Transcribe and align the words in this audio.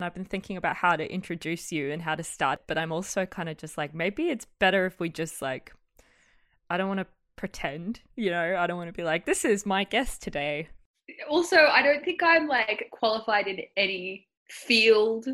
I've 0.00 0.14
been 0.14 0.24
thinking 0.24 0.56
about 0.56 0.76
how 0.76 0.96
to 0.96 1.12
introduce 1.12 1.70
you 1.70 1.92
and 1.92 2.02
how 2.02 2.16
to 2.16 2.24
start, 2.24 2.62
but 2.66 2.76
I'm 2.76 2.90
also 2.90 3.26
kind 3.26 3.48
of 3.48 3.56
just 3.56 3.78
like, 3.78 3.94
maybe 3.94 4.28
it's 4.28 4.46
better 4.58 4.86
if 4.86 4.98
we 4.98 5.08
just 5.08 5.40
like, 5.40 5.72
I 6.68 6.76
don't 6.76 6.88
want 6.88 7.00
to 7.00 7.06
pretend, 7.36 8.00
you 8.16 8.30
know, 8.30 8.56
I 8.58 8.66
don't 8.66 8.76
want 8.76 8.88
to 8.88 8.92
be 8.92 9.04
like, 9.04 9.24
this 9.24 9.44
is 9.44 9.64
my 9.64 9.84
guest 9.84 10.20
today. 10.20 10.68
Also, 11.28 11.56
I 11.56 11.82
don't 11.82 12.04
think 12.04 12.22
I'm 12.22 12.48
like 12.48 12.88
qualified 12.90 13.46
in 13.46 13.60
any 13.76 14.26
field 14.48 15.28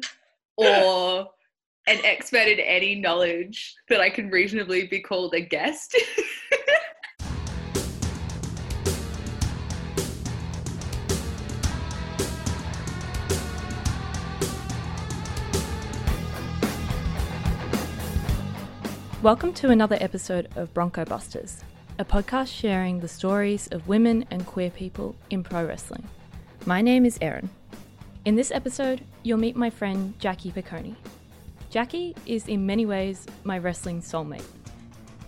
or 0.56 1.28
an 1.86 1.98
expert 2.04 2.48
in 2.48 2.60
any 2.60 2.96
knowledge 2.96 3.74
that 3.88 4.00
I 4.00 4.10
can 4.10 4.28
reasonably 4.28 4.86
be 4.86 5.00
called 5.00 5.32
a 5.34 5.40
guest. 5.40 5.96
Welcome 19.22 19.52
to 19.56 19.68
another 19.68 19.98
episode 20.00 20.48
of 20.56 20.72
Bronco 20.72 21.04
Busters, 21.04 21.58
a 21.98 22.06
podcast 22.06 22.48
sharing 22.48 23.00
the 23.00 23.06
stories 23.06 23.68
of 23.70 23.86
women 23.86 24.24
and 24.30 24.46
queer 24.46 24.70
people 24.70 25.14
in 25.28 25.44
pro 25.44 25.66
wrestling. 25.66 26.08
My 26.64 26.80
name 26.80 27.04
is 27.04 27.18
Erin. 27.20 27.50
In 28.24 28.34
this 28.34 28.50
episode, 28.50 29.04
you'll 29.22 29.36
meet 29.36 29.56
my 29.56 29.68
friend 29.68 30.14
Jacqui 30.18 30.54
Picone. 30.54 30.96
Jacqui 31.70 32.16
is 32.24 32.48
in 32.48 32.64
many 32.64 32.86
ways 32.86 33.26
my 33.44 33.58
wrestling 33.58 34.00
soulmate. 34.00 34.42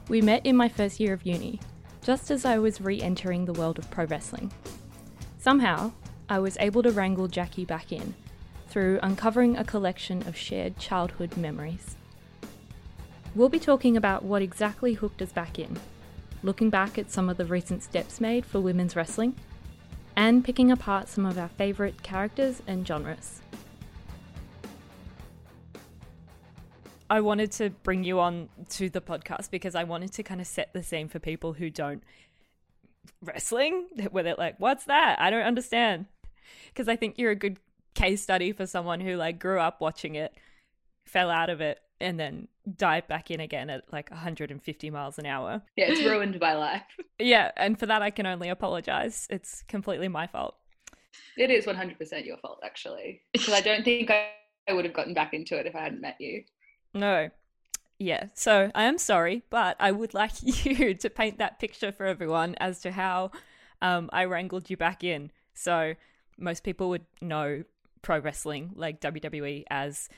We 0.09 0.23
met 0.23 0.47
in 0.47 0.57
my 0.57 0.71
first 0.71 0.99
year 0.99 1.13
of 1.13 1.27
uni, 1.27 1.61
just 2.03 2.31
as 2.31 2.47
I 2.47 2.57
was 2.57 2.81
re 2.81 2.99
entering 3.03 3.45
the 3.45 3.53
world 3.53 3.79
of 3.79 3.91
pro 3.91 4.07
wrestling. 4.07 4.51
Somehow, 5.39 5.93
I 6.31 6.39
was 6.39 6.57
able 6.61 6.83
to 6.85 6.93
wrangle 6.93 7.29
Jacqui 7.29 7.67
back 7.67 7.93
in 7.93 8.15
through 8.69 9.01
uncovering 9.03 9.59
a 9.59 9.65
collection 9.65 10.27
of 10.27 10.35
shared 10.35 10.79
childhood 10.79 11.37
memories. 11.37 11.97
We'll 13.35 13.49
be 13.49 13.59
talking 13.59 13.97
about 13.97 14.25
what 14.25 14.43
exactly 14.43 14.93
hooked 14.93 15.23
us 15.23 15.33
back 15.33 15.59
in, 15.59 15.81
looking 16.43 16.69
back 16.69 16.99
at 16.99 17.11
some 17.11 17.31
of 17.31 17.39
the 17.39 17.47
recent 17.47 17.83
steps 17.83 18.21
made 18.21 18.45
for 18.45 18.61
women's 18.61 18.95
wrestling, 18.95 19.35
and 20.15 20.45
picking 20.45 20.71
apart 20.71 21.09
some 21.09 21.25
of 21.25 21.39
our 21.39 21.49
favourite 21.49 22.03
characters 22.03 22.61
and 22.67 22.87
genres. 22.87 23.41
I 27.09 27.23
wanted 27.23 27.53
to 27.53 27.71
bring 27.71 28.05
you 28.05 28.21
on 28.21 28.51
to 28.71 28.91
the 28.91 29.01
podcast 29.01 29.51
because 29.51 29.75
I 29.75 29.85
wanted 29.85 30.13
to 30.13 30.23
kind 30.23 30.41
of 30.41 30.47
set 30.47 30.75
the 30.75 30.83
scene 30.83 31.09
for 31.09 31.19
people 31.19 31.55
who 31.55 31.71
don't 31.71 32.03
wrestling, 33.23 33.87
where 34.11 34.25
they're 34.25 34.35
like, 34.37 34.57
what's 34.59 34.85
that? 34.85 35.19
I 35.19 35.31
don't 35.31 35.43
understand. 35.43 36.05
Because 36.67 36.87
I 36.87 36.97
think 36.97 37.17
you're 37.17 37.31
a 37.31 37.37
good 37.37 37.59
case 37.95 38.23
study 38.23 38.53
for 38.53 38.67
someone 38.67 39.01
who 39.01 39.17
like 39.17 39.39
grew 39.39 39.59
up 39.59 39.81
watching 39.81 40.17
it, 40.17 40.35
fell 41.05 41.31
out 41.31 41.51
of 41.51 41.61
it, 41.61 41.81
and 42.01 42.19
then 42.19 42.49
dive 42.77 43.07
back 43.09 43.31
in 43.31 43.41
again 43.41 43.71
at 43.71 43.85
like 43.93 44.11
150 44.11 44.91
miles 44.91 45.19
an 45.19 45.27
hour. 45.27 45.63
Yeah, 45.77 45.87
it's 45.89 46.03
ruined 46.03 46.39
my 46.41 46.55
life. 46.55 46.83
yeah, 47.19 47.51
and 47.57 47.79
for 47.79 47.87
that 47.87 48.03
I 48.03 48.11
can 48.11 48.27
only 48.27 48.49
apologize. 48.49 49.27
It's 49.31 49.63
completely 49.63 50.09
my 50.09 50.27
fault. 50.27 50.57
It 51.37 51.51
is 51.51 51.67
100% 51.67 52.27
your 52.27 52.37
fault, 52.39 52.61
actually. 52.65 53.23
Because 53.33 53.55
I 53.55 53.61
don't 53.63 53.85
think 53.85 54.11
I, 54.11 54.29
I 54.69 54.73
would 54.73 54.85
have 54.85 54.95
gotten 54.95 55.15
back 55.15 55.35
into 55.35 55.59
it 55.59 55.67
if 55.67 55.75
I 55.75 55.83
hadn't 55.83 56.01
met 56.01 56.17
you. 56.21 56.45
No. 56.95 57.31
Yeah, 57.99 58.27
so 58.35 58.71
I 58.75 58.85
am 58.85 58.99
sorry, 58.99 59.43
but 59.49 59.77
I 59.79 59.93
would 59.93 60.13
like 60.13 60.33
you 60.43 60.95
to 60.95 61.11
paint 61.11 61.39
that 61.39 61.61
picture 61.61 61.93
for 61.93 62.05
everyone 62.05 62.57
as 62.59 62.81
to 62.81 62.91
how 62.91 63.31
um, 63.81 64.11
I 64.13 64.25
wrangled 64.25 64.69
you 64.71 64.77
back 64.77 65.05
in. 65.05 65.31
So 65.55 65.95
most 66.39 66.65
people 66.65 66.89
would 66.89 67.07
know 67.21 67.63
pro 68.03 68.19
wrestling, 68.19 68.73
like 68.75 69.01
WWE, 69.01 69.65
as 69.71 70.09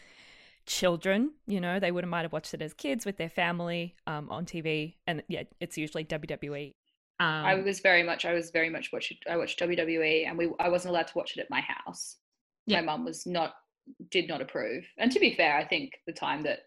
children. 0.67 1.33
You 1.47 1.61
know, 1.61 1.79
they 1.81 1.91
would 1.91 2.05
have 2.05 2.11
might 2.11 2.23
have 2.23 2.33
watched 2.33 2.55
it 2.55 2.63
as 2.63 2.75
kids 2.75 3.05
with 3.05 3.17
their 3.17 3.29
family 3.29 3.95
um, 4.07 4.31
on 4.31 4.47
TV, 4.47 4.95
and 5.07 5.23
yeah, 5.29 5.45
it's 5.61 5.77
usually 5.79 6.05
WWE. 6.05 6.75
Um, 7.21 7.27
I 7.27 7.55
was 7.55 7.81
very 7.81 8.03
much, 8.03 8.25
I 8.25 8.35
was 8.35 8.51
very 8.51 8.71
much 8.71 8.91
watched. 8.93 9.13
I 9.31 9.37
watched 9.37 9.61
WWE, 9.61 10.29
and 10.29 10.37
we, 10.37 10.51
I 10.59 10.69
wasn't 10.69 10.91
allowed 10.91 11.09
to 11.09 11.19
watch 11.19 11.37
it 11.37 11.41
at 11.41 11.51
my 11.51 11.61
house. 11.61 12.17
Yeah. 12.67 12.81
My 12.81 12.87
mum 12.87 13.05
was 13.05 13.27
not, 13.27 13.55
did 14.11 14.29
not 14.29 14.41
approve. 14.41 14.85
And 14.99 15.13
to 15.13 15.21
be 15.21 15.35
fair, 15.35 15.57
I 15.57 15.65
think 15.65 15.93
the 16.07 16.13
time 16.13 16.43
that 16.45 16.61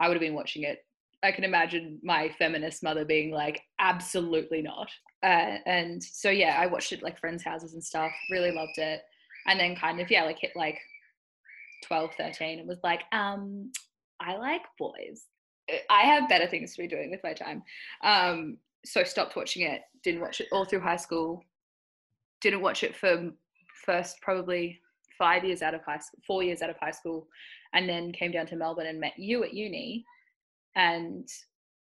I 0.00 0.08
would 0.08 0.14
have 0.14 0.22
been 0.22 0.34
watching 0.34 0.64
it, 0.64 0.84
I 1.22 1.32
can 1.32 1.44
imagine 1.44 2.00
my 2.02 2.30
feminist 2.38 2.82
mother 2.82 3.04
being 3.04 3.30
like, 3.30 3.60
absolutely 3.78 4.62
not. 4.62 4.90
Uh, 5.22 5.58
and 5.66 6.02
so 6.02 6.30
yeah, 6.30 6.56
I 6.58 6.66
watched 6.66 6.92
it 6.92 7.02
like 7.02 7.20
friends' 7.20 7.44
houses 7.44 7.74
and 7.74 7.84
stuff. 7.84 8.10
Really 8.30 8.52
loved 8.52 8.78
it, 8.78 9.02
and 9.46 9.60
then 9.60 9.76
kind 9.76 10.00
of 10.00 10.10
yeah, 10.10 10.24
like 10.24 10.38
hit 10.38 10.52
like 10.56 10.78
12, 11.82 12.12
13 12.16 12.58
and 12.60 12.68
was 12.68 12.78
like, 12.82 13.02
um, 13.12 13.70
I 14.20 14.36
like 14.36 14.62
boys. 14.78 15.24
Uh, 15.72 15.76
I 15.90 16.02
have 16.02 16.28
better 16.28 16.46
things 16.46 16.74
to 16.74 16.82
be 16.82 16.88
doing 16.88 17.10
with 17.10 17.20
my 17.22 17.32
time. 17.32 17.62
Um, 18.02 18.58
so 18.84 19.04
stopped 19.04 19.36
watching 19.36 19.62
it, 19.62 19.82
didn't 20.02 20.20
watch 20.20 20.40
it 20.40 20.48
all 20.52 20.64
through 20.64 20.80
high 20.80 20.96
school, 20.96 21.44
didn't 22.40 22.62
watch 22.62 22.82
it 22.82 22.96
for 22.96 23.30
first 23.84 24.20
probably 24.22 24.80
five 25.18 25.44
years 25.44 25.62
out 25.62 25.74
of 25.74 25.84
high 25.84 25.98
school, 25.98 26.20
four 26.26 26.42
years 26.42 26.62
out 26.62 26.70
of 26.70 26.76
high 26.78 26.90
school, 26.90 27.28
and 27.74 27.88
then 27.88 28.12
came 28.12 28.32
down 28.32 28.46
to 28.46 28.56
Melbourne 28.56 28.86
and 28.86 29.00
met 29.00 29.18
you 29.18 29.44
at 29.44 29.54
uni. 29.54 30.04
And 30.76 31.28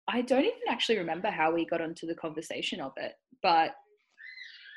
I 0.07 0.21
don't 0.21 0.45
even 0.45 0.59
actually 0.69 0.97
remember 0.97 1.29
how 1.29 1.53
we 1.53 1.65
got 1.65 1.81
onto 1.81 2.07
the 2.07 2.15
conversation 2.15 2.79
of 2.81 2.93
it, 2.97 3.13
but 3.43 3.75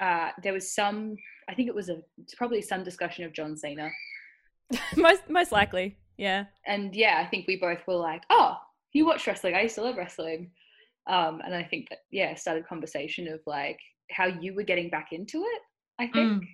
uh, 0.00 0.30
there 0.42 0.52
was 0.52 0.74
some, 0.74 1.16
I 1.48 1.54
think 1.54 1.68
it 1.68 1.74
was 1.74 1.88
a, 1.88 1.98
probably 2.36 2.62
some 2.62 2.82
discussion 2.82 3.24
of 3.24 3.32
John 3.32 3.56
Cena 3.56 3.90
most 4.96 5.28
most 5.28 5.52
likely, 5.52 5.96
yeah. 6.16 6.44
And 6.66 6.94
yeah, 6.94 7.22
I 7.24 7.26
think 7.28 7.46
we 7.46 7.56
both 7.56 7.80
were 7.86 7.94
like, 7.94 8.22
"Oh, 8.30 8.56
you 8.92 9.06
watch 9.06 9.26
wrestling? 9.26 9.54
I 9.54 9.62
used 9.62 9.74
to 9.76 9.82
love 9.82 9.96
wrestling." 9.96 10.50
Um, 11.06 11.40
and 11.44 11.54
I 11.54 11.64
think 11.64 11.88
that 11.90 12.00
yeah, 12.10 12.34
started 12.34 12.66
conversation 12.66 13.28
of 13.28 13.40
like 13.46 13.78
how 14.10 14.26
you 14.26 14.54
were 14.54 14.62
getting 14.62 14.90
back 14.90 15.08
into 15.12 15.38
it. 15.38 15.62
I 15.98 16.06
think. 16.06 16.42
Mm. 16.42 16.46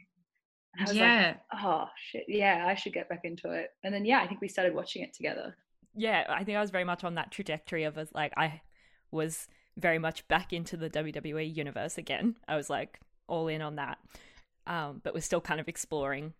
I 0.79 0.93
yeah. 0.93 1.27
Like, 1.27 1.63
oh 1.65 1.87
shit! 1.97 2.25
Yeah, 2.29 2.65
I 2.67 2.75
should 2.75 2.93
get 2.93 3.09
back 3.09 3.23
into 3.25 3.51
it. 3.51 3.71
And 3.83 3.95
then 3.95 4.05
yeah, 4.05 4.21
I 4.21 4.27
think 4.27 4.41
we 4.41 4.49
started 4.49 4.75
watching 4.75 5.03
it 5.03 5.15
together. 5.15 5.57
Yeah, 5.95 6.25
I 6.29 6.45
think 6.45 6.59
I 6.59 6.61
was 6.61 6.71
very 6.71 6.85
much 6.85 7.03
on 7.03 7.15
that 7.15 7.31
trajectory 7.31 7.85
of 7.85 7.97
as 7.97 8.13
like 8.13 8.33
I 8.37 8.61
was 9.11 9.49
very 9.77 9.99
much 9.99 10.27
back 10.29 10.53
into 10.53 10.77
the 10.77 10.91
WWE 10.91 11.55
universe 11.55 11.97
again. 11.97 12.37
I 12.47 12.57
was 12.57 12.69
like 12.69 13.01
all 13.27 13.49
in 13.49 13.63
on 13.63 13.77
that, 13.77 13.99
um, 14.67 15.01
but 15.03 15.15
we're 15.15 15.21
still 15.21 15.41
kind 15.41 15.61
of 15.61 15.69
exploring 15.69 16.35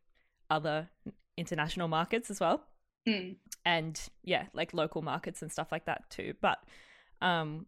other 0.51 0.91
international 1.37 1.89
markets 1.89 2.31
as 2.31 2.41
well. 2.41 2.65
Mm. 3.09 3.37
And 3.65 4.01
yeah, 4.23 4.47
like 4.53 4.75
local 4.75 5.03
markets 5.03 5.43
and 5.43 5.51
stuff 5.51 5.71
like 5.71 5.87
that 5.87 6.09
too. 6.11 6.35
But 6.41 6.59
um 7.21 7.67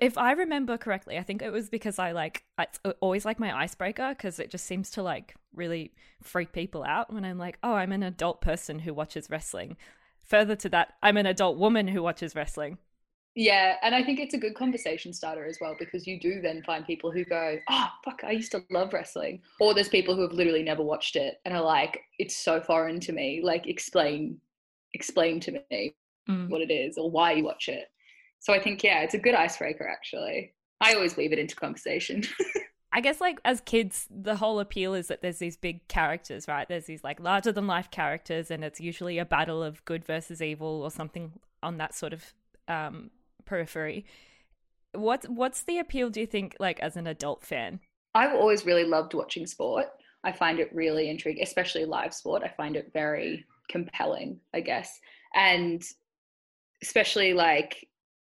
if 0.00 0.18
I 0.18 0.32
remember 0.32 0.76
correctly, 0.76 1.16
I 1.18 1.22
think 1.22 1.42
it 1.42 1.52
was 1.52 1.68
because 1.68 1.98
I 1.98 2.12
like 2.12 2.44
it's 2.58 2.80
always 3.00 3.24
like 3.24 3.38
my 3.38 3.56
icebreaker 3.56 4.10
because 4.10 4.38
it 4.38 4.50
just 4.50 4.66
seems 4.66 4.90
to 4.92 5.02
like 5.02 5.34
really 5.54 5.92
freak 6.22 6.52
people 6.52 6.84
out 6.84 7.12
when 7.12 7.24
I'm 7.24 7.38
like, 7.38 7.58
oh, 7.62 7.74
I'm 7.74 7.92
an 7.92 8.02
adult 8.02 8.40
person 8.40 8.80
who 8.80 8.94
watches 8.94 9.30
wrestling. 9.30 9.76
Further 10.22 10.56
to 10.56 10.68
that, 10.70 10.94
I'm 11.02 11.16
an 11.16 11.26
adult 11.26 11.56
woman 11.56 11.86
who 11.86 12.02
watches 12.02 12.34
wrestling. 12.34 12.78
Yeah, 13.38 13.76
and 13.82 13.94
I 13.94 14.02
think 14.02 14.18
it's 14.18 14.32
a 14.32 14.38
good 14.38 14.54
conversation 14.54 15.12
starter 15.12 15.44
as 15.44 15.58
well 15.60 15.76
because 15.78 16.06
you 16.06 16.18
do 16.18 16.40
then 16.40 16.62
find 16.62 16.86
people 16.86 17.12
who 17.12 17.22
go, 17.22 17.58
"Oh, 17.68 17.88
fuck, 18.02 18.24
I 18.24 18.30
used 18.30 18.50
to 18.52 18.64
love 18.70 18.94
wrestling," 18.94 19.42
or 19.60 19.74
there's 19.74 19.90
people 19.90 20.16
who 20.16 20.22
have 20.22 20.32
literally 20.32 20.62
never 20.62 20.82
watched 20.82 21.16
it 21.16 21.38
and 21.44 21.54
are 21.54 21.62
like, 21.62 22.00
"It's 22.18 22.34
so 22.34 22.62
foreign 22.62 22.98
to 23.00 23.12
me. 23.12 23.42
Like, 23.44 23.66
explain, 23.66 24.40
explain 24.94 25.40
to 25.40 25.62
me 25.70 25.94
mm. 26.26 26.48
what 26.48 26.62
it 26.62 26.72
is 26.72 26.96
or 26.96 27.10
why 27.10 27.32
you 27.32 27.44
watch 27.44 27.68
it." 27.68 27.88
So 28.38 28.54
I 28.54 28.58
think 28.58 28.82
yeah, 28.82 29.02
it's 29.02 29.12
a 29.14 29.18
good 29.18 29.34
icebreaker 29.34 29.86
actually. 29.86 30.54
I 30.80 30.94
always 30.94 31.16
weave 31.16 31.34
it 31.34 31.38
into 31.38 31.56
conversation. 31.56 32.22
I 32.92 33.02
guess 33.02 33.20
like 33.20 33.38
as 33.44 33.60
kids, 33.60 34.06
the 34.10 34.36
whole 34.36 34.60
appeal 34.60 34.94
is 34.94 35.08
that 35.08 35.20
there's 35.20 35.38
these 35.38 35.58
big 35.58 35.86
characters, 35.88 36.48
right? 36.48 36.66
There's 36.66 36.86
these 36.86 37.04
like 37.04 37.20
larger 37.20 37.52
than 37.52 37.66
life 37.66 37.90
characters, 37.90 38.50
and 38.50 38.64
it's 38.64 38.80
usually 38.80 39.18
a 39.18 39.26
battle 39.26 39.62
of 39.62 39.84
good 39.84 40.06
versus 40.06 40.40
evil 40.40 40.82
or 40.82 40.90
something 40.90 41.32
on 41.62 41.76
that 41.76 41.94
sort 41.94 42.14
of 42.14 42.32
um, 42.68 43.10
periphery. 43.46 44.04
What's 44.92 45.26
what's 45.26 45.62
the 45.62 45.78
appeal? 45.78 46.10
Do 46.10 46.20
you 46.20 46.26
think, 46.26 46.56
like 46.58 46.80
as 46.80 46.96
an 46.96 47.06
adult 47.06 47.44
fan? 47.44 47.80
I've 48.14 48.34
always 48.34 48.64
really 48.64 48.84
loved 48.84 49.14
watching 49.14 49.46
sport. 49.46 49.86
I 50.24 50.32
find 50.32 50.58
it 50.58 50.74
really 50.74 51.08
intriguing, 51.08 51.42
especially 51.42 51.84
live 51.84 52.12
sport. 52.14 52.42
I 52.42 52.48
find 52.48 52.76
it 52.76 52.90
very 52.92 53.44
compelling, 53.68 54.40
I 54.54 54.60
guess, 54.60 55.00
and 55.34 55.82
especially 56.82 57.32
like 57.32 57.88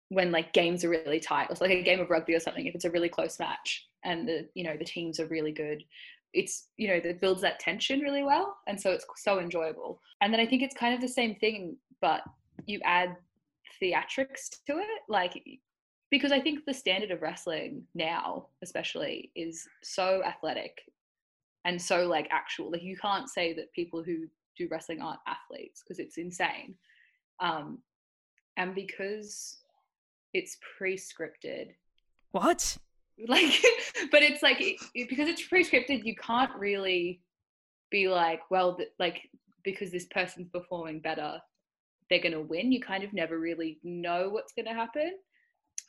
when 0.08 0.32
like 0.32 0.52
games 0.52 0.84
are 0.84 0.90
really 0.90 1.20
tight, 1.20 1.49
It's 1.50 1.60
like 1.60 1.70
a 1.70 1.82
game 1.82 2.00
of 2.00 2.10
rugby 2.10 2.34
or 2.34 2.40
something. 2.40 2.67
If 2.67 2.75
it's 2.75 2.84
a 2.84 2.90
really 2.90 3.08
close 3.08 3.38
match 3.38 3.87
and 4.02 4.28
the 4.28 4.49
you 4.55 4.64
know 4.64 4.76
the 4.76 4.84
teams 4.84 5.20
are 5.20 5.26
really 5.26 5.52
good, 5.52 5.84
it's 6.32 6.69
you 6.76 6.88
know 6.88 7.00
that 7.00 7.20
builds 7.20 7.43
that 7.43 7.60
tension 7.60 8.00
really 8.00 8.22
well, 8.22 8.56
and 8.67 8.81
so 8.81 8.90
it's 8.90 9.06
so 9.17 9.38
enjoyable. 9.38 10.00
And 10.20 10.32
then 10.32 10.40
I 10.40 10.46
think 10.46 10.62
it's 10.62 10.75
kind 10.75 10.94
of 10.94 11.00
the 11.00 11.08
same 11.08 11.34
thing, 11.37 11.76
but 12.00 12.22
you 12.67 12.81
add 12.84 13.17
theatrics 13.82 14.50
to 14.66 14.78
it 14.78 15.02
like 15.08 15.42
because 16.10 16.32
i 16.32 16.40
think 16.40 16.64
the 16.64 16.74
standard 16.74 17.10
of 17.10 17.22
wrestling 17.22 17.82
now 17.94 18.46
especially 18.62 19.30
is 19.34 19.66
so 19.82 20.22
athletic 20.24 20.80
and 21.64 21.80
so 21.80 22.06
like 22.06 22.28
actual 22.30 22.70
like 22.70 22.82
you 22.82 22.96
can't 22.96 23.28
say 23.28 23.52
that 23.52 23.72
people 23.72 24.02
who 24.02 24.26
do 24.56 24.68
wrestling 24.70 25.00
aren't 25.00 25.20
athletes 25.26 25.82
because 25.82 25.98
it's 25.98 26.18
insane. 26.18 26.74
Um, 27.40 27.78
and 28.56 28.74
because 28.74 29.58
it's 30.32 30.58
pre-scripted. 30.76 31.70
What? 32.32 32.76
Like, 33.28 33.64
but 34.10 34.22
it's 34.24 34.42
like 34.42 34.60
it, 34.60 34.74
it, 34.92 35.08
because 35.08 35.28
it's 35.28 35.46
pre-scripted, 35.46 36.04
you 36.04 36.16
can't 36.16 36.50
really 36.58 37.20
be 37.88 38.08
like, 38.08 38.40
well, 38.50 38.74
th- 38.74 38.88
like 38.98 39.30
because 39.62 39.92
this 39.92 40.06
person's 40.06 40.48
performing 40.48 40.98
better, 40.98 41.40
they're 42.10 42.22
going 42.22 42.32
to 42.32 42.40
win. 42.40 42.72
You 42.72 42.80
kind 42.80 43.04
of 43.04 43.12
never 43.12 43.38
really 43.38 43.78
know 43.82 44.28
what's 44.30 44.52
going 44.52 44.66
to 44.66 44.74
happen. 44.74 45.12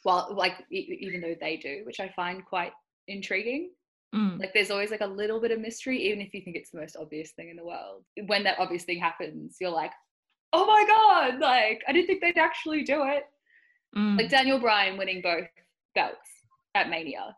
Well, 0.03 0.33
like 0.35 0.53
even 0.71 1.21
though 1.21 1.35
they 1.39 1.57
do, 1.57 1.81
which 1.85 1.99
I 1.99 2.09
find 2.15 2.45
quite 2.45 2.71
intriguing. 3.07 3.71
Mm. 4.15 4.39
Like 4.39 4.53
there's 4.53 4.71
always 4.71 4.91
like 4.91 5.01
a 5.01 5.07
little 5.07 5.41
bit 5.41 5.51
of 5.51 5.59
mystery, 5.59 6.01
even 6.03 6.21
if 6.21 6.33
you 6.33 6.41
think 6.41 6.55
it's 6.55 6.69
the 6.71 6.79
most 6.79 6.95
obvious 6.95 7.31
thing 7.31 7.49
in 7.49 7.57
the 7.57 7.65
world. 7.65 8.03
When 8.27 8.43
that 8.43 8.59
obvious 8.59 8.83
thing 8.83 8.99
happens, 8.99 9.57
you're 9.59 9.71
like, 9.71 9.91
oh 10.53 10.65
my 10.65 10.85
god! 10.87 11.39
Like 11.39 11.83
I 11.87 11.91
didn't 11.91 12.07
think 12.07 12.21
they'd 12.21 12.37
actually 12.37 12.83
do 12.83 13.03
it. 13.03 13.23
Mm. 13.97 14.17
Like 14.17 14.29
Daniel 14.29 14.59
Bryan 14.59 14.97
winning 14.97 15.21
both 15.21 15.47
belts 15.95 16.29
at 16.75 16.89
Mania. 16.89 17.35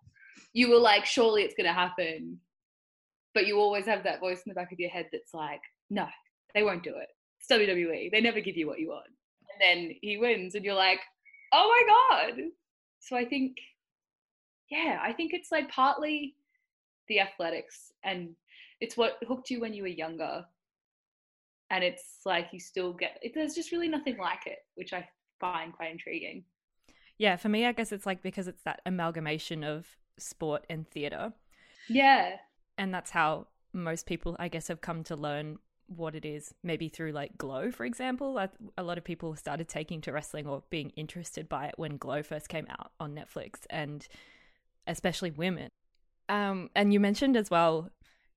You 0.53 0.69
were 0.69 0.79
like, 0.79 1.05
surely 1.05 1.43
it's 1.43 1.55
gonna 1.55 1.73
happen. 1.73 2.37
But 3.33 3.47
you 3.47 3.59
always 3.59 3.85
have 3.85 4.03
that 4.03 4.19
voice 4.19 4.41
in 4.45 4.49
the 4.49 4.55
back 4.55 4.71
of 4.71 4.79
your 4.79 4.89
head 4.89 5.07
that's 5.11 5.33
like, 5.33 5.61
no, 5.89 6.07
they 6.53 6.63
won't 6.63 6.83
do 6.83 6.95
it. 6.95 7.09
It's 7.47 7.61
WWE. 7.61 8.11
They 8.11 8.21
never 8.21 8.41
give 8.41 8.57
you 8.57 8.67
what 8.67 8.79
you 8.79 8.89
want. 8.89 9.07
And 9.51 9.61
then 9.61 9.95
he 10.01 10.17
wins 10.17 10.55
and 10.55 10.63
you're 10.65 10.75
like, 10.75 10.99
oh 11.53 11.85
my 12.19 12.27
God. 12.29 12.43
So 12.99 13.15
I 13.15 13.25
think, 13.25 13.57
yeah, 14.69 14.99
I 15.01 15.13
think 15.13 15.33
it's 15.33 15.51
like 15.51 15.69
partly 15.69 16.35
the 17.07 17.19
athletics 17.19 17.91
and 18.03 18.35
it's 18.81 18.97
what 18.97 19.17
hooked 19.27 19.49
you 19.49 19.61
when 19.61 19.73
you 19.73 19.83
were 19.83 19.87
younger. 19.87 20.45
And 21.69 21.83
it's 21.83 22.19
like 22.25 22.47
you 22.51 22.59
still 22.59 22.93
get 22.93 23.19
it, 23.21 23.33
there's 23.33 23.55
just 23.55 23.71
really 23.71 23.89
nothing 23.89 24.17
like 24.17 24.45
it, 24.45 24.59
which 24.75 24.93
I 24.93 25.07
find 25.39 25.73
quite 25.73 25.91
intriguing. 25.91 26.43
Yeah, 27.17 27.35
for 27.35 27.49
me, 27.49 27.65
I 27.65 27.71
guess 27.71 27.91
it's 27.91 28.05
like 28.05 28.21
because 28.21 28.47
it's 28.47 28.63
that 28.63 28.81
amalgamation 28.85 29.63
of 29.63 29.87
sport 30.17 30.65
and 30.69 30.87
theatre. 30.87 31.33
Yeah. 31.89 32.35
And 32.77 32.93
that's 32.93 33.11
how 33.11 33.47
most 33.73 34.05
people, 34.05 34.35
I 34.39 34.47
guess, 34.47 34.67
have 34.67 34.81
come 34.81 35.03
to 35.05 35.15
learn 35.15 35.57
what 35.87 36.15
it 36.15 36.25
is, 36.25 36.53
maybe 36.63 36.89
through 36.89 37.11
like 37.11 37.37
Glow, 37.37 37.71
for 37.71 37.85
example. 37.85 38.37
A 38.77 38.83
lot 38.83 38.97
of 38.97 39.03
people 39.03 39.35
started 39.35 39.67
taking 39.67 40.01
to 40.01 40.11
wrestling 40.11 40.47
or 40.47 40.63
being 40.69 40.91
interested 40.91 41.47
by 41.47 41.67
it 41.67 41.75
when 41.77 41.97
Glow 41.97 42.23
first 42.23 42.49
came 42.49 42.67
out 42.69 42.91
on 42.99 43.15
Netflix, 43.15 43.65
and 43.69 44.07
especially 44.85 45.31
women. 45.31 45.69
Um, 46.29 46.69
and 46.75 46.93
you 46.93 46.99
mentioned 46.99 47.37
as 47.37 47.49
well 47.49 47.89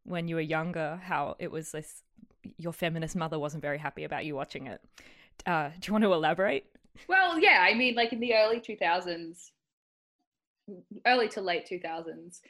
when 0.04 0.28
you 0.28 0.36
were 0.36 0.40
younger 0.40 1.00
how 1.04 1.36
it 1.38 1.50
was 1.50 1.72
this 1.72 2.02
your 2.56 2.72
feminist 2.72 3.16
mother 3.16 3.38
wasn't 3.38 3.60
very 3.60 3.76
happy 3.78 4.04
about 4.04 4.24
you 4.24 4.34
watching 4.34 4.66
it. 4.66 4.80
Uh, 5.44 5.68
do 5.78 5.88
you 5.88 5.92
want 5.92 6.04
to 6.04 6.12
elaborate? 6.12 6.64
Well, 7.08 7.38
yeah, 7.38 7.58
I 7.68 7.74
mean, 7.74 7.94
like 7.94 8.12
in 8.12 8.20
the 8.20 8.34
early 8.34 8.60
2000s, 8.60 9.50
early 11.06 11.28
to 11.28 11.40
late 11.40 11.68
2000s, 11.70 12.40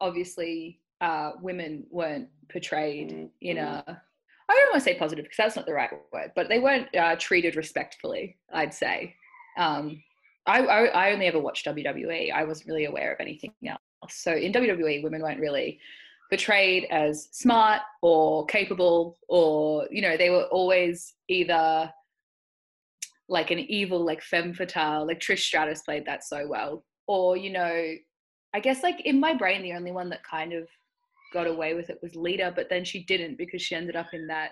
obviously 0.00 0.80
uh, 1.00 1.32
women 1.40 1.86
weren't 1.90 2.28
portrayed 2.50 3.30
in 3.40 3.58
a 3.58 4.02
I 4.48 4.54
don't 4.54 4.70
want 4.70 4.82
to 4.82 4.84
say 4.84 4.98
positive 4.98 5.24
because 5.24 5.36
that's 5.36 5.56
not 5.56 5.66
the 5.66 5.74
right 5.74 5.90
word, 6.12 6.32
but 6.34 6.48
they 6.48 6.58
weren't 6.58 6.94
uh, 6.96 7.16
treated 7.16 7.56
respectfully. 7.56 8.38
I'd 8.52 8.72
say. 8.72 9.14
Um, 9.58 10.02
I, 10.46 10.60
I, 10.60 10.84
I 10.86 11.12
only 11.12 11.26
ever 11.26 11.38
watched 11.38 11.66
WWE. 11.66 12.32
I 12.32 12.44
wasn't 12.44 12.68
really 12.68 12.86
aware 12.86 13.12
of 13.12 13.20
anything 13.20 13.52
else. 13.66 13.80
So 14.08 14.32
in 14.32 14.52
WWE, 14.52 15.02
women 15.02 15.20
weren't 15.20 15.40
really 15.40 15.78
portrayed 16.30 16.86
as 16.90 17.28
smart 17.32 17.82
or 18.02 18.46
capable, 18.46 19.18
or 19.28 19.86
you 19.90 20.02
know, 20.02 20.16
they 20.16 20.30
were 20.30 20.44
always 20.44 21.14
either 21.28 21.92
like 23.28 23.50
an 23.50 23.58
evil, 23.58 24.04
like 24.04 24.22
femme 24.22 24.54
fatale, 24.54 25.06
like 25.06 25.20
Trish 25.20 25.40
Stratus 25.40 25.82
played 25.82 26.06
that 26.06 26.24
so 26.24 26.46
well, 26.48 26.84
or 27.06 27.36
you 27.36 27.50
know, 27.50 27.94
I 28.54 28.60
guess 28.60 28.82
like 28.82 29.00
in 29.00 29.20
my 29.20 29.34
brain, 29.34 29.62
the 29.62 29.74
only 29.74 29.92
one 29.92 30.08
that 30.10 30.24
kind 30.24 30.52
of 30.54 30.66
got 31.32 31.46
away 31.46 31.74
with 31.74 31.90
it 31.90 31.98
was 32.02 32.14
Lita, 32.14 32.52
but 32.54 32.68
then 32.68 32.84
she 32.84 33.04
didn't 33.04 33.38
because 33.38 33.62
she 33.62 33.74
ended 33.74 33.96
up 33.96 34.12
in 34.12 34.26
that 34.28 34.50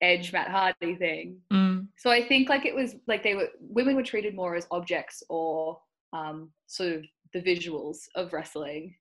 Edge 0.00 0.32
Matt 0.32 0.48
Hardy 0.48 0.96
thing. 0.96 1.38
Mm. 1.52 1.88
So 1.96 2.10
I 2.10 2.26
think 2.26 2.48
like 2.48 2.66
it 2.66 2.74
was 2.74 2.96
like 3.06 3.22
they 3.22 3.34
were 3.34 3.48
women 3.60 3.96
were 3.96 4.02
treated 4.02 4.34
more 4.34 4.54
as 4.54 4.66
objects 4.70 5.22
or 5.28 5.78
um, 6.12 6.50
sort 6.66 6.92
of 6.92 7.04
the 7.32 7.42
visuals 7.42 7.98
of 8.14 8.32
wrestling 8.32 8.94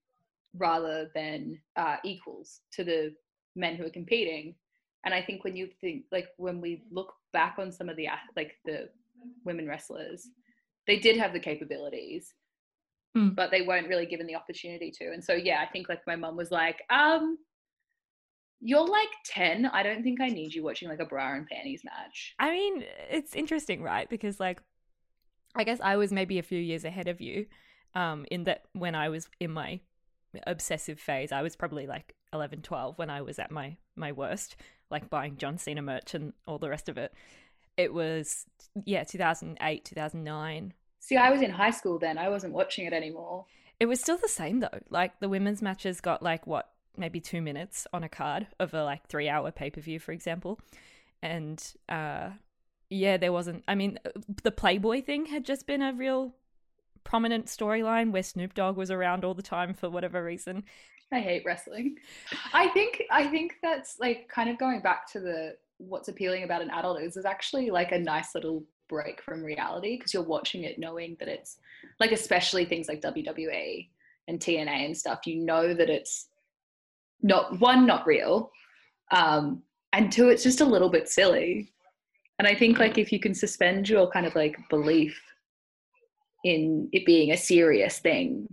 rather 0.56 1.10
than 1.16 1.60
uh, 1.76 1.98
equals 2.04 2.62
to 2.74 2.84
the 2.84 3.14
men 3.56 3.76
who 3.76 3.86
are 3.86 3.90
competing. 3.90 4.56
And 5.06 5.14
I 5.14 5.22
think 5.22 5.44
when 5.44 5.56
you 5.56 5.70
think 5.82 6.06
like 6.12 6.28
when 6.38 6.62
we 6.62 6.84
look 6.92 7.14
back 7.34 7.56
on 7.58 7.72
some 7.72 7.90
of 7.90 7.98
the 7.98 8.08
like 8.36 8.54
the 8.66 8.90
women 9.46 9.68
wrestlers, 9.68 10.28
they 10.88 11.00
did 11.00 11.18
have 11.18 11.34
the 11.34 11.40
capabilities 11.40 12.34
mm. 13.16 13.36
but 13.36 13.52
they 13.52 13.62
weren't 13.62 13.88
really 13.88 14.06
given 14.06 14.28
the 14.28 14.36
opportunity 14.36 14.92
to. 14.92 15.06
And 15.06 15.24
so, 15.24 15.34
yeah, 15.34 15.60
I 15.62 15.72
think 15.72 15.90
like 15.90 16.02
my 16.08 16.16
mum 16.16 16.36
was 16.36 16.52
like, 16.52 16.82
um, 16.90 17.38
you're 18.60 18.88
like 18.88 19.10
10. 19.26 19.66
I 19.68 19.84
don't 19.84 20.04
think 20.04 20.22
I 20.22 20.30
need 20.30 20.54
you 20.54 20.64
watching 20.64 20.88
like 20.88 21.00
a 21.00 21.06
bra 21.06 21.34
and 21.34 21.48
panties 21.48 21.82
match. 21.84 22.34
I 22.40 22.52
mean, 22.52 22.84
it's 23.10 23.36
interesting, 23.36 23.84
right? 23.84 24.10
Because 24.10 24.40
like, 24.40 24.62
I 25.56 25.64
guess 25.64 25.80
I 25.82 25.98
was 25.98 26.12
maybe 26.12 26.40
a 26.40 26.44
few 26.44 26.60
years 26.60 26.86
ahead 26.86 27.08
of 27.08 27.22
you 27.22 27.46
um, 27.94 28.26
in 28.32 28.46
that 28.46 28.64
when 28.74 28.96
I 28.96 29.10
was 29.10 29.28
in 29.40 29.52
my 29.52 29.82
obsessive 30.48 31.00
phase, 31.00 31.32
I 31.32 31.42
was 31.42 31.56
probably 31.56 31.86
like 31.86 32.16
11, 32.34 32.62
12 32.62 32.98
when 32.98 33.10
I 33.10 33.22
was 33.22 33.38
at 33.38 33.52
my, 33.52 33.78
my 33.96 34.12
worst, 34.12 34.56
like 34.90 35.10
buying 35.10 35.38
John 35.38 35.58
Cena 35.58 35.82
merch 35.82 36.14
and 36.14 36.34
all 36.48 36.58
the 36.58 36.70
rest 36.70 36.90
of 36.90 36.98
it. 36.98 37.14
It 37.76 37.94
was, 37.94 38.46
yeah, 38.86 39.04
2008, 39.04 39.86
2009 39.86 40.74
See, 41.04 41.18
I 41.18 41.32
was 41.32 41.42
in 41.42 41.52
high 41.52 41.72
school 41.72 42.00
then. 42.00 42.18
I 42.18 42.30
wasn't 42.30 42.54
watching 42.54 42.86
it 42.86 42.94
anymore. 42.94 43.46
It 43.78 43.88
was 43.88 44.00
still 44.00 44.16
the 44.16 44.30
same 44.30 44.62
though. 44.62 44.80
Like 44.90 45.20
the 45.20 45.28
women's 45.28 45.62
matches 45.62 46.00
got 46.00 46.24
like 46.24 46.48
what, 46.48 46.70
maybe 46.96 47.20
two 47.20 47.42
minutes 47.42 47.86
on 47.92 48.06
a 48.06 48.10
card 48.10 48.48
of 48.58 48.74
a 48.74 48.86
like 48.86 49.06
three 49.10 49.28
hour 49.28 49.52
pay 49.52 49.70
per 49.70 49.82
view, 49.82 50.00
for 50.00 50.14
example. 50.14 50.62
And 51.22 51.62
uh, 51.90 52.30
yeah, 52.90 53.18
there 53.18 53.34
wasn't. 53.34 53.66
I 53.68 53.76
mean, 53.76 54.00
the 54.44 54.52
Playboy 54.52 55.02
thing 55.02 55.26
had 55.26 55.44
just 55.44 55.68
been 55.68 55.82
a 55.82 55.92
real 55.92 56.36
prominent 57.04 57.48
storyline 57.48 58.12
where 58.12 58.24
Snoop 58.24 58.54
Dogg 58.54 58.78
was 58.78 58.90
around 58.90 59.26
all 59.26 59.34
the 59.34 59.42
time 59.42 59.74
for 59.74 59.90
whatever 59.90 60.24
reason. 60.24 60.64
I 61.12 61.20
hate 61.20 61.44
wrestling. 61.46 61.98
I 62.54 62.70
think 62.70 63.04
I 63.12 63.28
think 63.28 63.56
that's 63.62 64.00
like 64.00 64.30
kind 64.30 64.50
of 64.50 64.58
going 64.58 64.80
back 64.80 65.12
to 65.12 65.20
the 65.20 65.58
what's 65.80 66.08
appealing 66.08 66.44
about 66.44 66.62
an 66.62 66.70
adult 66.70 67.02
is 67.02 67.18
is 67.18 67.26
actually 67.26 67.72
like 67.72 67.92
a 67.92 68.00
nice 68.00 68.34
little 68.34 68.64
break 68.94 69.24
from 69.24 69.44
reality 69.44 69.98
because 69.98 70.14
you're 70.14 70.22
watching 70.22 70.66
it 70.66 70.78
knowing 70.78 71.18
that 71.20 71.28
it's 71.28 71.58
like 72.00 72.12
especially 72.12 72.64
things 72.64 72.88
like 72.88 73.02
WWE 73.02 73.90
and 74.28 74.40
TNA 74.40 74.86
and 74.86 74.96
stuff 74.96 75.26
you 75.26 75.38
know 75.38 75.74
that 75.74 75.90
it's 75.90 76.28
not 77.24 77.60
one 77.60 77.88
not 77.88 78.06
real 78.06 78.52
um 79.12 79.64
and 79.94 80.12
two 80.12 80.30
it's 80.30 80.44
just 80.44 80.62
a 80.62 80.66
little 80.66 80.90
bit 80.90 81.10
silly 81.10 81.74
and 82.38 82.48
I 82.48 82.54
think 82.54 82.78
like 82.78 83.00
if 83.00 83.12
you 83.12 83.20
can 83.20 83.34
suspend 83.34 83.90
your 83.90 84.12
kind 84.12 84.28
of 84.28 84.36
like 84.36 84.58
belief 84.70 85.20
in 86.44 86.88
it 86.92 87.04
being 87.04 87.32
a 87.32 87.38
serious 87.38 87.98
thing 87.98 88.48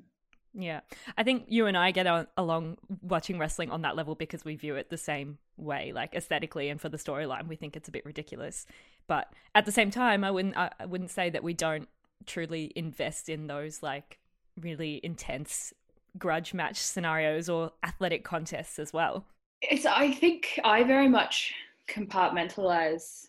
yeah. 0.52 0.80
I 1.16 1.22
think 1.22 1.44
you 1.48 1.66
and 1.66 1.76
I 1.76 1.92
get 1.92 2.06
on, 2.06 2.26
along 2.36 2.76
watching 3.02 3.38
wrestling 3.38 3.70
on 3.70 3.82
that 3.82 3.96
level 3.96 4.14
because 4.14 4.44
we 4.44 4.56
view 4.56 4.74
it 4.76 4.90
the 4.90 4.96
same 4.96 5.38
way, 5.56 5.92
like 5.94 6.14
aesthetically 6.14 6.68
and 6.68 6.80
for 6.80 6.88
the 6.88 6.96
storyline. 6.96 7.46
We 7.46 7.56
think 7.56 7.76
it's 7.76 7.88
a 7.88 7.92
bit 7.92 8.04
ridiculous. 8.04 8.66
But 9.10 9.32
at 9.56 9.66
the 9.66 9.72
same 9.72 9.90
time, 9.90 10.22
I 10.22 10.30
wouldn't 10.30 10.56
I, 10.56 10.70
wouldn't 10.86 11.10
say 11.10 11.30
that 11.30 11.42
we 11.42 11.52
don't 11.52 11.88
truly 12.26 12.72
invest 12.76 13.28
in 13.28 13.48
those 13.48 13.82
like 13.82 14.20
really 14.60 15.00
intense 15.02 15.74
grudge 16.16 16.54
match 16.54 16.76
scenarios 16.76 17.48
or 17.48 17.72
athletic 17.82 18.22
contests 18.22 18.78
as 18.78 18.92
well. 18.92 19.24
It's 19.62 19.84
I 19.84 20.12
think 20.12 20.60
I 20.62 20.84
very 20.84 21.08
much 21.08 21.52
compartmentalize 21.88 23.26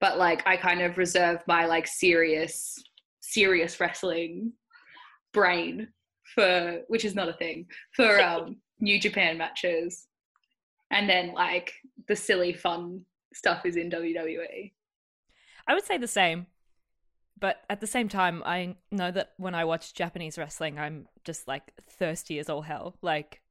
but 0.00 0.18
like 0.18 0.46
I 0.46 0.56
kind 0.56 0.82
of 0.82 0.96
reserve 0.96 1.42
my 1.48 1.66
like 1.66 1.88
serious 1.88 2.80
serious 3.18 3.80
wrestling 3.80 4.52
brain 5.32 5.88
for 6.32 6.82
which 6.86 7.04
is 7.04 7.16
not 7.16 7.28
a 7.28 7.32
thing 7.32 7.66
for 7.96 8.22
um 8.22 8.58
New 8.78 9.00
Japan 9.00 9.36
matches, 9.36 10.06
and 10.92 11.10
then 11.10 11.32
like 11.32 11.72
the 12.06 12.14
silly 12.14 12.52
fun 12.52 13.04
stuff 13.34 13.66
is 13.66 13.76
in 13.76 13.90
WWE. 13.90 14.70
I 15.68 15.74
would 15.74 15.84
say 15.84 15.98
the 15.98 16.08
same, 16.08 16.46
but 17.38 17.60
at 17.70 17.80
the 17.80 17.86
same 17.86 18.08
time, 18.08 18.42
I 18.44 18.76
know 18.90 19.10
that 19.10 19.34
when 19.36 19.54
I 19.54 19.64
watch 19.64 19.94
Japanese 19.94 20.38
wrestling, 20.38 20.78
I'm 20.78 21.06
just 21.24 21.46
like 21.46 21.72
thirsty 21.88 22.38
as 22.38 22.48
all 22.48 22.62
hell. 22.62 22.96
Like. 23.02 23.40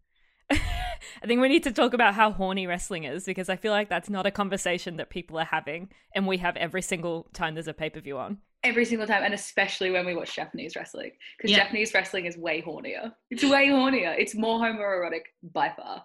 I 0.49 1.27
think 1.27 1.41
we 1.41 1.47
need 1.47 1.63
to 1.63 1.71
talk 1.71 1.93
about 1.93 2.15
how 2.15 2.31
horny 2.31 2.67
wrestling 2.67 3.03
is 3.03 3.23
because 3.25 3.49
I 3.49 3.55
feel 3.55 3.71
like 3.71 3.87
that's 3.87 4.09
not 4.09 4.25
a 4.25 4.31
conversation 4.31 4.97
that 4.97 5.09
people 5.09 5.37
are 5.37 5.45
having, 5.45 5.89
and 6.15 6.25
we 6.25 6.37
have 6.37 6.57
every 6.57 6.81
single 6.81 7.27
time 7.33 7.53
there's 7.53 7.67
a 7.67 7.73
pay 7.73 7.89
per 7.89 7.99
view 7.99 8.17
on 8.17 8.39
every 8.63 8.85
single 8.85 9.07
time, 9.07 9.23
and 9.23 9.33
especially 9.33 9.91
when 9.91 10.05
we 10.05 10.15
watch 10.15 10.35
Japanese 10.35 10.75
wrestling, 10.75 11.11
because 11.37 11.51
yeah. 11.51 11.63
Japanese 11.63 11.93
wrestling 11.93 12.25
is 12.25 12.37
way 12.37 12.61
hornier. 12.61 13.13
It's 13.29 13.43
way 13.43 13.67
hornier. 13.67 14.15
It's 14.17 14.35
more 14.35 14.59
homoerotic 14.59 15.21
by 15.43 15.69
far. 15.69 16.03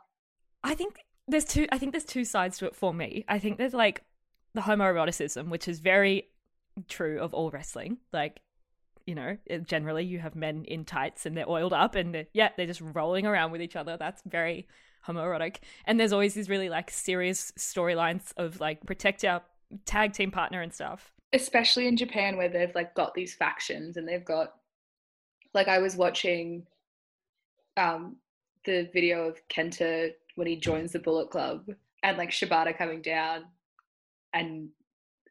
I 0.62 0.74
think 0.74 0.98
there's 1.28 1.44
two 1.44 1.66
I 1.72 1.78
think 1.78 1.92
there's 1.92 2.04
two 2.04 2.24
sides 2.24 2.58
to 2.58 2.66
it 2.66 2.76
for 2.76 2.94
me. 2.94 3.24
I 3.28 3.38
think 3.38 3.58
there's 3.58 3.74
like 3.74 4.02
the 4.54 4.62
homoeroticism, 4.62 5.48
which 5.48 5.68
is 5.68 5.80
very 5.80 6.28
true 6.88 7.20
of 7.20 7.34
all 7.34 7.50
wrestling. 7.50 7.98
Like, 8.12 8.40
you 9.06 9.14
know, 9.14 9.36
generally 9.64 10.04
you 10.04 10.18
have 10.18 10.36
men 10.36 10.64
in 10.64 10.84
tights 10.84 11.26
and 11.26 11.36
they're 11.36 11.48
oiled 11.48 11.72
up 11.72 11.94
and 11.94 12.14
they're, 12.14 12.26
yeah, 12.32 12.50
they're 12.56 12.66
just 12.66 12.80
rolling 12.80 13.26
around 13.26 13.52
with 13.52 13.62
each 13.62 13.76
other. 13.76 13.96
That's 13.96 14.22
very 14.26 14.66
homoerotic. 15.06 15.56
And 15.84 15.98
there's 15.98 16.12
always 16.12 16.34
these 16.34 16.48
really 16.48 16.68
like 16.68 16.90
serious 16.90 17.52
storylines 17.58 18.32
of 18.36 18.60
like 18.60 18.84
protect 18.86 19.24
our 19.24 19.42
tag 19.84 20.12
team 20.12 20.30
partner 20.30 20.62
and 20.62 20.72
stuff. 20.72 21.12
Especially 21.32 21.88
in 21.88 21.96
Japan 21.96 22.36
where 22.36 22.48
they've 22.48 22.74
like 22.74 22.94
got 22.94 23.14
these 23.14 23.34
factions 23.34 23.96
and 23.96 24.06
they've 24.06 24.24
got 24.24 24.54
like 25.54 25.68
I 25.68 25.78
was 25.78 25.96
watching 25.96 26.66
um 27.76 28.16
the 28.64 28.88
video 28.92 29.26
of 29.26 29.40
Kenta 29.48 30.12
when 30.36 30.46
he 30.46 30.56
joins 30.56 30.92
the 30.92 30.98
Bullet 30.98 31.30
Club 31.30 31.66
and 32.02 32.18
like 32.18 32.30
Shibata 32.30 32.76
coming 32.76 33.02
down 33.02 33.44
and 34.32 34.68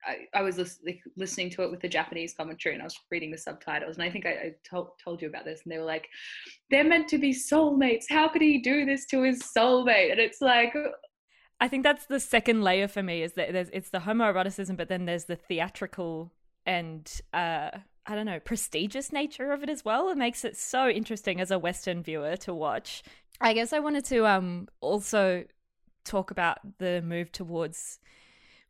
I, 0.06 0.40
I 0.40 0.42
was 0.42 0.58
like, 0.58 1.02
listening 1.16 1.50
to 1.52 1.64
it 1.64 1.72
with 1.72 1.82
the 1.82 1.90
Japanese 1.90 2.34
commentary 2.34 2.76
and 2.76 2.82
I 2.82 2.86
was 2.86 3.00
reading 3.12 3.32
the 3.32 3.38
subtitles 3.38 3.98
and 3.98 4.04
I 4.04 4.10
think 4.10 4.26
I, 4.26 4.30
I 4.30 4.54
told, 4.68 4.90
told 5.04 5.22
you 5.22 5.28
about 5.28 5.46
this 5.46 5.62
and 5.64 5.72
they 5.72 5.78
were 5.78 5.86
like 5.86 6.08
they're 6.70 6.84
meant 6.84 7.08
to 7.10 7.18
be 7.18 7.34
soulmates. 7.34 8.06
How 8.10 8.28
could 8.28 8.42
he 8.42 8.60
do 8.60 8.86
this 8.86 9.06
to 9.08 9.22
his 9.22 9.42
soulmate? 9.42 10.12
And 10.12 10.20
it's 10.20 10.42
like 10.42 10.74
I 11.60 11.68
think 11.68 11.84
that's 11.84 12.08
the 12.08 12.20
second 12.20 12.64
layer 12.64 12.88
for 12.88 13.04
me 13.04 13.22
is 13.22 13.34
that 13.34 13.54
there's 13.54 13.70
it's 13.72 13.90
the 13.90 14.00
homoeroticism 14.00 14.76
but 14.76 14.90
then 14.90 15.06
there's 15.06 15.26
the 15.26 15.36
theatrical 15.36 16.32
and 16.66 17.22
uh 17.34 17.70
I 18.06 18.16
don't 18.16 18.26
know 18.26 18.40
prestigious 18.40 19.12
nature 19.12 19.52
of 19.52 19.62
it 19.62 19.70
as 19.70 19.86
well. 19.86 20.10
It 20.10 20.18
makes 20.18 20.44
it 20.44 20.58
so 20.58 20.90
interesting 20.90 21.40
as 21.40 21.52
a 21.52 21.60
western 21.60 22.02
viewer 22.02 22.36
to 22.38 22.54
watch. 22.54 23.04
I 23.40 23.54
guess 23.54 23.74
I 23.74 23.80
wanted 23.80 24.06
to 24.06 24.26
um 24.26 24.68
also 24.80 25.46
talk 26.04 26.32
about 26.32 26.58
the 26.80 27.04
move 27.06 27.32
towards 27.32 28.00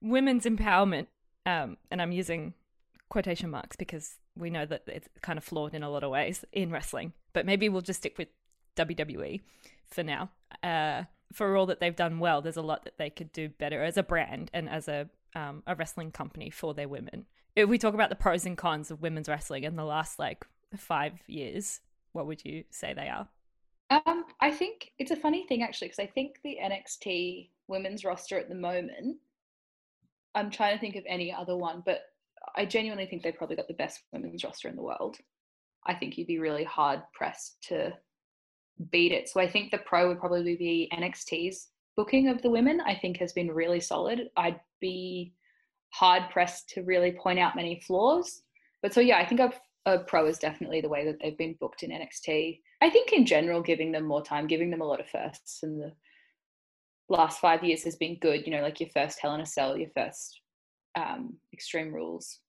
women's 0.01 0.45
empowerment, 0.45 1.07
um, 1.45 1.77
and 1.89 2.01
I'm 2.01 2.11
using 2.11 2.53
quotation 3.09 3.49
marks 3.49 3.75
because 3.75 4.15
we 4.37 4.49
know 4.49 4.65
that 4.65 4.83
it's 4.87 5.09
kind 5.21 5.37
of 5.37 5.43
flawed 5.43 5.73
in 5.73 5.83
a 5.83 5.89
lot 5.89 6.03
of 6.03 6.11
ways 6.11 6.45
in 6.51 6.71
wrestling. 6.71 7.13
But 7.33 7.45
maybe 7.45 7.69
we'll 7.69 7.81
just 7.81 7.99
stick 7.99 8.17
with 8.17 8.29
WWE 8.75 9.41
for 9.87 10.03
now. 10.03 10.29
Uh, 10.63 11.03
for 11.33 11.55
all 11.55 11.65
that 11.67 11.79
they've 11.79 11.95
done 11.95 12.19
well, 12.19 12.41
there's 12.41 12.57
a 12.57 12.61
lot 12.61 12.83
that 12.83 12.97
they 12.97 13.09
could 13.09 13.31
do 13.31 13.49
better 13.49 13.83
as 13.83 13.97
a 13.97 14.03
brand 14.03 14.49
and 14.53 14.69
as 14.69 14.87
a 14.87 15.09
um, 15.33 15.63
a 15.65 15.75
wrestling 15.75 16.11
company 16.11 16.49
for 16.49 16.73
their 16.73 16.89
women. 16.89 17.25
If 17.55 17.69
we 17.69 17.77
talk 17.77 17.93
about 17.93 18.09
the 18.09 18.15
pros 18.15 18.45
and 18.45 18.57
cons 18.57 18.91
of 18.91 19.01
women's 19.01 19.29
wrestling 19.29 19.63
in 19.63 19.75
the 19.75 19.85
last 19.85 20.19
like 20.19 20.45
five 20.75 21.13
years, 21.27 21.79
what 22.11 22.25
would 22.27 22.43
you 22.43 22.65
say 22.69 22.93
they 22.93 23.07
are? 23.07 23.27
Um, 23.89 24.25
I 24.39 24.51
think 24.51 24.91
it's 24.99 25.11
a 25.11 25.15
funny 25.15 25.45
thing 25.47 25.63
actually 25.63 25.89
because 25.89 25.99
I 25.99 26.07
think 26.07 26.39
the 26.43 26.57
NXT 26.61 27.49
women's 27.67 28.03
roster 28.03 28.37
at 28.37 28.49
the 28.49 28.55
moment 28.55 28.91
I'm 30.35 30.49
trying 30.49 30.75
to 30.75 30.81
think 30.81 30.95
of 30.95 31.03
any 31.07 31.33
other 31.33 31.57
one, 31.57 31.83
but 31.85 32.01
I 32.55 32.65
genuinely 32.65 33.05
think 33.05 33.23
they've 33.23 33.35
probably 33.35 33.55
got 33.55 33.67
the 33.67 33.73
best 33.73 34.01
women's 34.11 34.43
roster 34.43 34.67
in 34.67 34.75
the 34.75 34.81
world. 34.81 35.17
I 35.85 35.93
think 35.93 36.17
you'd 36.17 36.27
be 36.27 36.39
really 36.39 36.63
hard 36.63 37.01
pressed 37.13 37.57
to 37.69 37.93
beat 38.91 39.11
it. 39.11 39.29
So 39.29 39.39
I 39.39 39.49
think 39.49 39.71
the 39.71 39.77
pro 39.79 40.07
would 40.07 40.19
probably 40.19 40.55
be 40.55 40.91
NXT's 40.93 41.69
booking 41.95 42.29
of 42.29 42.41
the 42.41 42.49
women, 42.49 42.81
I 42.81 42.95
think 42.95 43.17
has 43.17 43.33
been 43.33 43.51
really 43.51 43.79
solid. 43.79 44.29
I'd 44.37 44.59
be 44.79 45.33
hard 45.89 46.29
pressed 46.31 46.69
to 46.69 46.83
really 46.83 47.11
point 47.11 47.39
out 47.39 47.55
many 47.55 47.81
flaws. 47.85 48.41
But 48.81 48.93
so 48.93 49.01
yeah, 49.01 49.17
I 49.17 49.25
think 49.25 49.41
a, 49.85 49.99
pro 49.99 50.25
is 50.25 50.37
definitely 50.37 50.81
the 50.81 50.89
way 50.89 51.05
that 51.05 51.17
they've 51.21 51.37
been 51.37 51.57
booked 51.59 51.83
in 51.83 51.91
NXT. 51.91 52.59
I 52.81 52.89
think 52.89 53.13
in 53.13 53.25
general, 53.25 53.61
giving 53.61 53.91
them 53.91 54.05
more 54.05 54.23
time, 54.23 54.47
giving 54.47 54.71
them 54.71 54.81
a 54.81 54.85
lot 54.85 54.99
of 54.99 55.09
firsts 55.09 55.63
and 55.63 55.81
the 55.81 55.91
last 57.11 57.39
five 57.39 57.63
years 57.63 57.83
has 57.83 57.97
been 57.97 58.17
good. 58.19 58.47
You 58.47 58.53
know, 58.53 58.61
like 58.61 58.79
your 58.79 58.89
first 58.89 59.19
Hell 59.21 59.35
in 59.35 59.41
a 59.41 59.45
Cell, 59.45 59.77
your 59.77 59.89
first 59.95 60.41
um, 60.95 61.35
Extreme 61.53 61.93
Rules, 61.93 62.39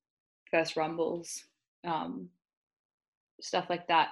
first 0.51 0.77
Rumbles, 0.77 1.43
um, 1.85 2.29
stuff 3.41 3.67
like 3.69 3.89
that, 3.89 4.11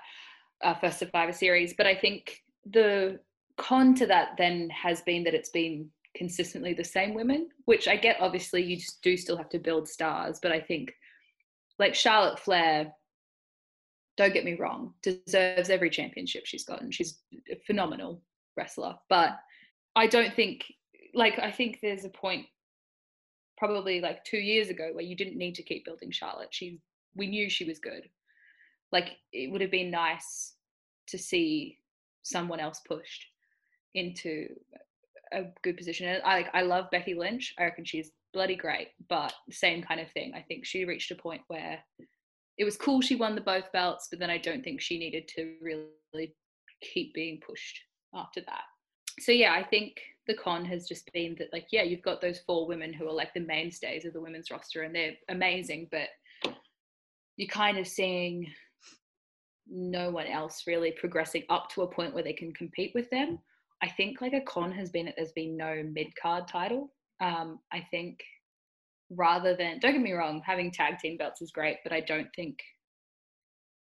uh, 0.63 0.75
first 0.75 0.99
Survivor 0.99 1.33
Series. 1.33 1.75
But 1.77 1.87
I 1.87 1.95
think 1.95 2.43
the 2.67 3.21
con 3.57 3.95
to 3.95 4.07
that 4.07 4.31
then 4.37 4.69
has 4.71 5.03
been 5.03 5.25
that 5.25 5.35
it's 5.35 5.51
been 5.51 5.89
consistently 6.17 6.75
the 6.75 6.85
same 6.85 7.15
women, 7.15 7.49
which 7.67 7.87
I 7.87 7.97
get. 7.97 8.21
Obviously, 8.21 8.63
you 8.63 8.79
do 9.03 9.17
still 9.17 9.37
have 9.37 9.51
to 9.51 9.59
build 9.59 9.89
stars, 9.89 10.41
but 10.43 10.53
I 10.53 10.61
think 10.61 10.93
like 11.79 11.95
Charlotte 11.95 12.39
Flair. 12.39 12.93
Don't 14.17 14.35
get 14.35 14.45
me 14.45 14.55
wrong, 14.55 14.93
deserves 15.03 15.71
every 15.71 15.89
championship 15.89 16.45
she's 16.45 16.65
gotten. 16.65 16.91
She's 16.91 17.21
a 17.51 17.57
phenomenal 17.67 18.21
wrestler, 18.55 18.95
but 19.09 19.39
I 19.97 20.07
don't 20.07 20.35
think 20.35 20.65
like 21.15 21.39
I 21.39 21.51
think 21.51 21.81
there's 21.81 22.05
a 22.05 22.11
point 22.11 22.47
probably 23.59 24.01
like 24.01 24.25
two 24.25 24.39
years 24.39 24.69
ago 24.71 24.91
where 24.93 25.05
you 25.05 25.17
didn't 25.17 25.37
need 25.37 25.55
to 25.57 25.63
keep 25.63 25.85
building 25.85 26.11
Charlotte. 26.11 26.49
She 26.51 26.81
we 27.15 27.27
knew 27.27 27.51
she 27.51 27.65
was 27.65 27.79
good. 27.79 28.09
Like 28.93 29.17
it 29.33 29.51
would 29.51 29.61
have 29.61 29.71
been 29.71 29.91
nice 29.91 30.55
to 31.09 31.19
see 31.19 31.79
someone 32.23 32.61
else 32.61 32.81
pushed 32.87 33.27
into 33.95 34.49
a 35.33 35.45
good 35.63 35.77
position. 35.77 36.09
And 36.09 36.23
I 36.23 36.37
like 36.37 36.51
I 36.55 36.63
love 36.63 36.91
Becky 36.91 37.15
Lynch. 37.15 37.55
I 37.59 37.65
reckon 37.65 37.85
she's 37.85 38.13
bloody 38.33 38.57
great, 38.57 38.89
but 39.09 39.35
same 39.51 39.83
kind 39.83 40.01
of 40.01 40.11
thing. 40.13 40.33
I 40.35 40.43
think 40.43 40.65
she 40.65 40.85
reached 40.85 41.11
a 41.11 41.17
point 41.17 41.43
where 41.49 41.81
it 42.59 42.65
was 42.65 42.77
cool 42.77 43.01
she 43.01 43.17
won 43.17 43.35
the 43.35 43.41
both 43.41 43.73
belts, 43.73 44.09
but 44.09 44.21
then 44.21 44.31
I 44.31 44.39
don't 44.39 44.63
think 44.63 44.81
she 44.81 44.99
needed 44.99 45.27
to 45.37 45.55
really 45.61 46.35
keep 46.81 47.13
being 47.15 47.41
pushed 47.45 47.81
after 48.15 48.41
that 48.43 48.63
so 49.21 49.33
yeah, 49.33 49.53
I 49.53 49.63
think 49.63 50.01
the 50.27 50.35
con 50.35 50.65
has 50.65 50.87
just 50.87 51.11
been 51.13 51.35
that 51.39 51.53
like 51.53 51.67
yeah, 51.71 51.83
you've 51.83 52.03
got 52.03 52.21
those 52.21 52.41
four 52.47 52.67
women 52.67 52.93
who 52.93 53.09
are 53.09 53.13
like 53.13 53.35
the 53.35 53.41
mainstays 53.41 54.05
of 54.05 54.13
the 54.13 54.21
women's 54.21 54.51
roster 54.51 54.83
and 54.83 54.95
they're 54.95 55.15
amazing, 55.29 55.89
but 55.91 56.09
you're 57.37 57.49
kind 57.49 57.79
of 57.79 57.87
seeing 57.87 58.47
no 59.69 60.11
one 60.11 60.27
else 60.27 60.65
really 60.67 60.93
progressing 60.93 61.45
up 61.49 61.71
to 61.71 61.83
a 61.83 61.87
point 61.87 62.13
where 62.13 62.25
they 62.25 62.33
can 62.33 62.53
compete 62.53 62.93
with 62.95 63.09
them. 63.11 63.39
I 63.83 63.89
think 63.89 64.21
like 64.21 64.33
a 64.33 64.41
con 64.43 64.73
has 64.73 64.91
been 64.91 65.07
that 65.07 65.15
there's 65.17 65.33
been 65.33 65.57
no 65.57 65.83
mid 65.91 66.09
card 66.21 66.49
title. 66.49 66.93
Um, 67.21 67.61
I 67.73 67.87
think 67.91 68.21
rather 69.11 69.57
than 69.57 69.79
don't 69.79 69.93
get 69.93 70.03
me 70.03 70.13
wrong, 70.13 70.43
having 70.45 70.71
tag 70.71 70.99
team 70.99 71.17
belts 71.17 71.43
is 71.43 71.51
great, 71.51 71.79
but 71.83 71.93
I 71.93 72.01
don't 72.01 72.29
think 72.37 72.59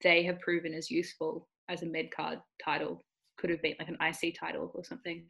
they 0.04 0.24
have 0.24 0.40
proven 0.40 0.74
as 0.74 0.92
useful 0.92 1.48
as 1.70 1.82
a 1.82 1.88
mid 1.88 2.12
card 2.12 2.40
title 2.64 3.04
could 3.38 3.50
have 3.50 3.62
been 3.62 3.76
like 3.80 3.88
an 3.88 3.98
IC 4.02 4.36
title 4.40 4.72
or 4.74 4.84
something. 4.84 5.24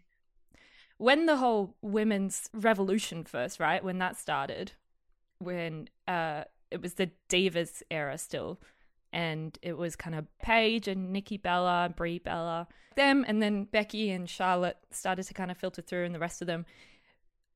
When 0.97 1.27
the 1.27 1.37
whole 1.37 1.75
women's 1.81 2.49
revolution 2.53 3.23
first, 3.23 3.59
right? 3.59 3.83
When 3.83 3.99
that 3.99 4.17
started, 4.17 4.71
when 5.39 5.89
uh, 6.07 6.45
it 6.71 6.81
was 6.81 6.95
the 6.95 7.11
Divas 7.29 7.83
era 7.91 8.17
still, 8.17 8.59
and 9.13 9.57
it 9.61 9.77
was 9.77 9.95
kind 9.95 10.15
of 10.15 10.25
Paige 10.39 10.87
and 10.87 11.11
Nikki 11.13 11.37
Bella, 11.37 11.93
Brie 11.95 12.19
Bella, 12.19 12.67
them, 12.95 13.23
and 13.27 13.41
then 13.41 13.65
Becky 13.65 14.09
and 14.09 14.29
Charlotte 14.29 14.77
started 14.91 15.23
to 15.23 15.33
kind 15.33 15.51
of 15.51 15.57
filter 15.57 15.81
through, 15.81 16.05
and 16.05 16.15
the 16.15 16.19
rest 16.19 16.41
of 16.41 16.47
them. 16.47 16.65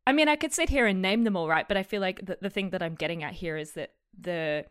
I 0.06 0.14
mean, 0.14 0.28
I 0.28 0.36
could 0.36 0.54
sit 0.54 0.70
here 0.70 0.86
and 0.86 1.02
name 1.02 1.24
them 1.24 1.36
all, 1.36 1.48
right? 1.48 1.68
But 1.68 1.78
I 1.78 1.84
feel 1.84 2.02
like 2.02 2.26
the, 2.26 2.38
the 2.42 2.50
thing 2.50 2.70
that 2.72 2.82
I'm 2.82 2.96
getting 2.96 3.24
at 3.24 3.34
here 3.34 3.58
is 3.58 3.72
that 3.74 3.94
the 4.20 4.66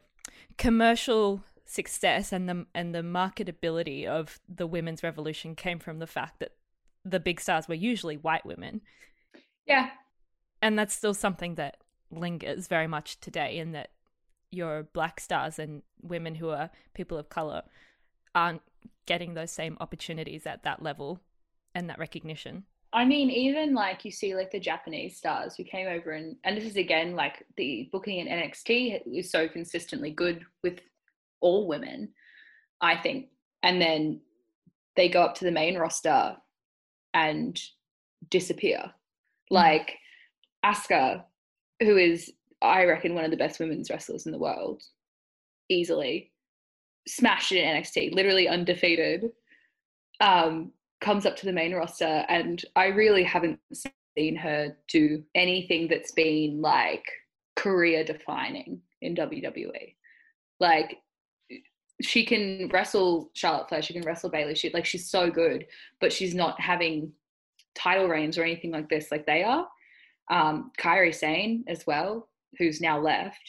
commercial 0.59 1.43
success 1.71 2.33
and 2.33 2.49
the 2.49 2.67
and 2.75 2.93
the 2.93 3.03
marketability 3.03 4.05
of 4.05 4.41
the 4.49 4.67
women's 4.67 5.05
revolution 5.05 5.55
came 5.55 5.79
from 5.79 6.01
the 6.01 6.07
fact 6.07 6.41
that 6.41 6.53
the 7.05 7.21
big 7.21 7.41
stars 7.41 7.69
were 7.69 7.75
usually 7.75 8.17
white 8.17 8.45
women. 8.45 8.81
Yeah. 9.67 9.91
And 10.61 10.79
that's 10.79 10.95
still 10.95 11.15
something 11.15 11.55
that 11.55 11.77
lingers 12.11 12.67
very 12.67 12.89
much 12.89 13.21
today 13.21 13.59
in 13.59 13.73
that 13.73 13.91
your 14.51 14.83
black 14.83 15.21
stars 15.21 15.59
and 15.61 15.83
women 16.03 16.35
who 16.35 16.51
are 16.51 16.71
people 16.93 17.17
of 17.17 17.29
color 17.29 17.63
aren't 18.35 18.63
getting 19.07 19.35
those 19.35 19.53
same 19.53 19.77
opportunities 19.81 20.47
at 20.47 20.65
that 20.65 20.83
level 20.83 21.21
and 21.75 21.89
that 21.89 22.01
recognition. 22.01 22.65
I 22.93 23.05
mean, 23.05 23.31
even 23.31 23.75
like 23.75 24.05
you 24.05 24.11
see, 24.11 24.35
like 24.35 24.51
the 24.51 24.59
Japanese 24.59 25.17
stars 25.17 25.55
who 25.55 25.63
came 25.63 25.87
over, 25.87 26.11
and 26.11 26.35
and 26.43 26.57
this 26.57 26.65
is 26.65 26.77
again 26.77 27.15
like 27.15 27.47
the 27.57 27.89
booking 27.93 28.19
in 28.19 28.27
NXT 28.27 29.03
is 29.07 29.31
so 29.31 29.47
consistently 29.47 30.11
good 30.11 30.45
with 30.63 30.81
all 31.41 31.67
women, 31.67 32.11
I 32.81 32.97
think. 32.97 33.29
And 33.63 33.81
then 33.81 34.21
they 34.97 35.09
go 35.09 35.23
up 35.23 35.35
to 35.37 35.45
the 35.45 35.51
main 35.51 35.79
roster 35.79 36.37
and 37.15 37.61
disappear. 38.29 38.79
Mm. 38.79 38.93
Like 39.51 39.97
Asuka, 40.65 41.25
who 41.81 41.97
is, 41.97 42.33
I 42.63 42.85
reckon, 42.85 43.15
one 43.15 43.25
of 43.25 43.31
the 43.31 43.37
best 43.37 43.61
women's 43.61 43.91
wrestlers 43.91 44.27
in 44.27 44.33
the 44.33 44.39
world, 44.39 44.83
easily 45.69 46.33
smashed 47.09 47.53
it 47.53 47.59
in 47.59 47.83
NXT, 47.83 48.15
literally 48.15 48.49
undefeated. 48.49 49.31
Um, 50.21 50.73
comes 51.01 51.25
up 51.25 51.37
to 51.37 51.47
the 51.47 51.53
main 51.53 51.75
roster, 51.75 52.27
and 52.29 52.63
I 52.77 52.87
really 52.87 53.25
haven't 53.25 53.59
seen 54.17 54.37
her 54.37 54.77
do 54.89 55.23
anything 55.35 55.89
that's 55.89 56.13
been 56.13 56.61
like 56.61 57.05
career 57.57 58.05
defining 58.05 58.81
in 59.01 59.15
WWE. 59.15 59.95
Like 60.59 60.99
she 62.01 62.25
can 62.25 62.69
wrestle 62.73 63.31
Charlotte 63.35 63.69
Flair, 63.69 63.83
she 63.83 63.93
can 63.93 64.03
wrestle 64.03 64.31
Bayley. 64.31 64.55
She 64.55 64.71
like 64.71 64.87
she's 64.87 65.09
so 65.09 65.31
good, 65.31 65.67
but 66.01 66.13
she's 66.13 66.35
not 66.35 66.61
having 66.61 67.13
title 67.75 68.09
reigns 68.09 68.39
or 68.39 68.43
anything 68.43 68.71
like 68.71 68.89
this 68.89 69.11
like 69.11 69.27
they 69.27 69.43
are. 69.43 69.67
Um, 70.31 70.71
Kairi 70.79 71.15
Sane 71.15 71.65
as 71.69 71.87
well, 71.87 72.29
who's 72.59 72.81
now 72.81 73.01
left, 73.01 73.41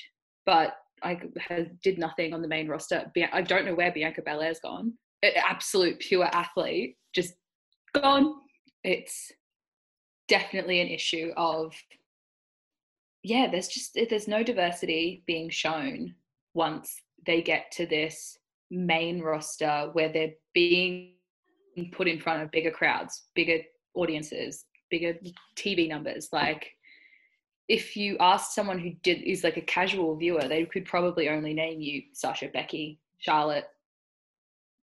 but 0.45 0.73
I 1.03 1.19
has, 1.47 1.67
did 1.83 1.97
nothing 1.97 2.33
on 2.33 2.41
the 2.41 2.47
main 2.47 2.67
roster. 2.67 3.11
I 3.31 3.41
don't 3.41 3.65
know 3.65 3.75
where 3.75 3.91
Bianca 3.91 4.21
Belair's 4.21 4.59
gone. 4.59 4.93
An 5.23 5.31
absolute 5.47 5.99
pure 5.99 6.25
athlete, 6.25 6.97
just 7.13 7.35
gone. 7.93 8.35
It's 8.83 9.31
definitely 10.27 10.81
an 10.81 10.87
issue 10.87 11.31
of 11.37 11.73
yeah. 13.23 13.47
There's 13.51 13.67
just 13.67 13.97
there's 14.09 14.27
no 14.27 14.43
diversity 14.43 15.23
being 15.27 15.49
shown 15.49 16.15
once 16.53 17.01
they 17.25 17.41
get 17.41 17.71
to 17.71 17.85
this 17.85 18.37
main 18.71 19.21
roster 19.21 19.89
where 19.93 20.11
they're 20.11 20.33
being 20.53 21.11
put 21.91 22.07
in 22.07 22.19
front 22.19 22.41
of 22.41 22.51
bigger 22.51 22.71
crowds, 22.71 23.23
bigger 23.35 23.59
audiences, 23.93 24.65
bigger 24.89 25.13
TV 25.55 25.87
numbers. 25.87 26.29
Like 26.31 26.71
if 27.67 27.95
you 27.95 28.17
ask 28.19 28.51
someone 28.51 28.79
who 28.79 28.91
did 29.03 29.21
is 29.21 29.43
like 29.43 29.57
a 29.57 29.61
casual 29.61 30.15
viewer, 30.15 30.47
they 30.47 30.65
could 30.65 30.85
probably 30.85 31.29
only 31.29 31.53
name 31.53 31.81
you 31.81 32.03
Sasha, 32.13 32.47
Becky, 32.47 32.99
Charlotte, 33.19 33.65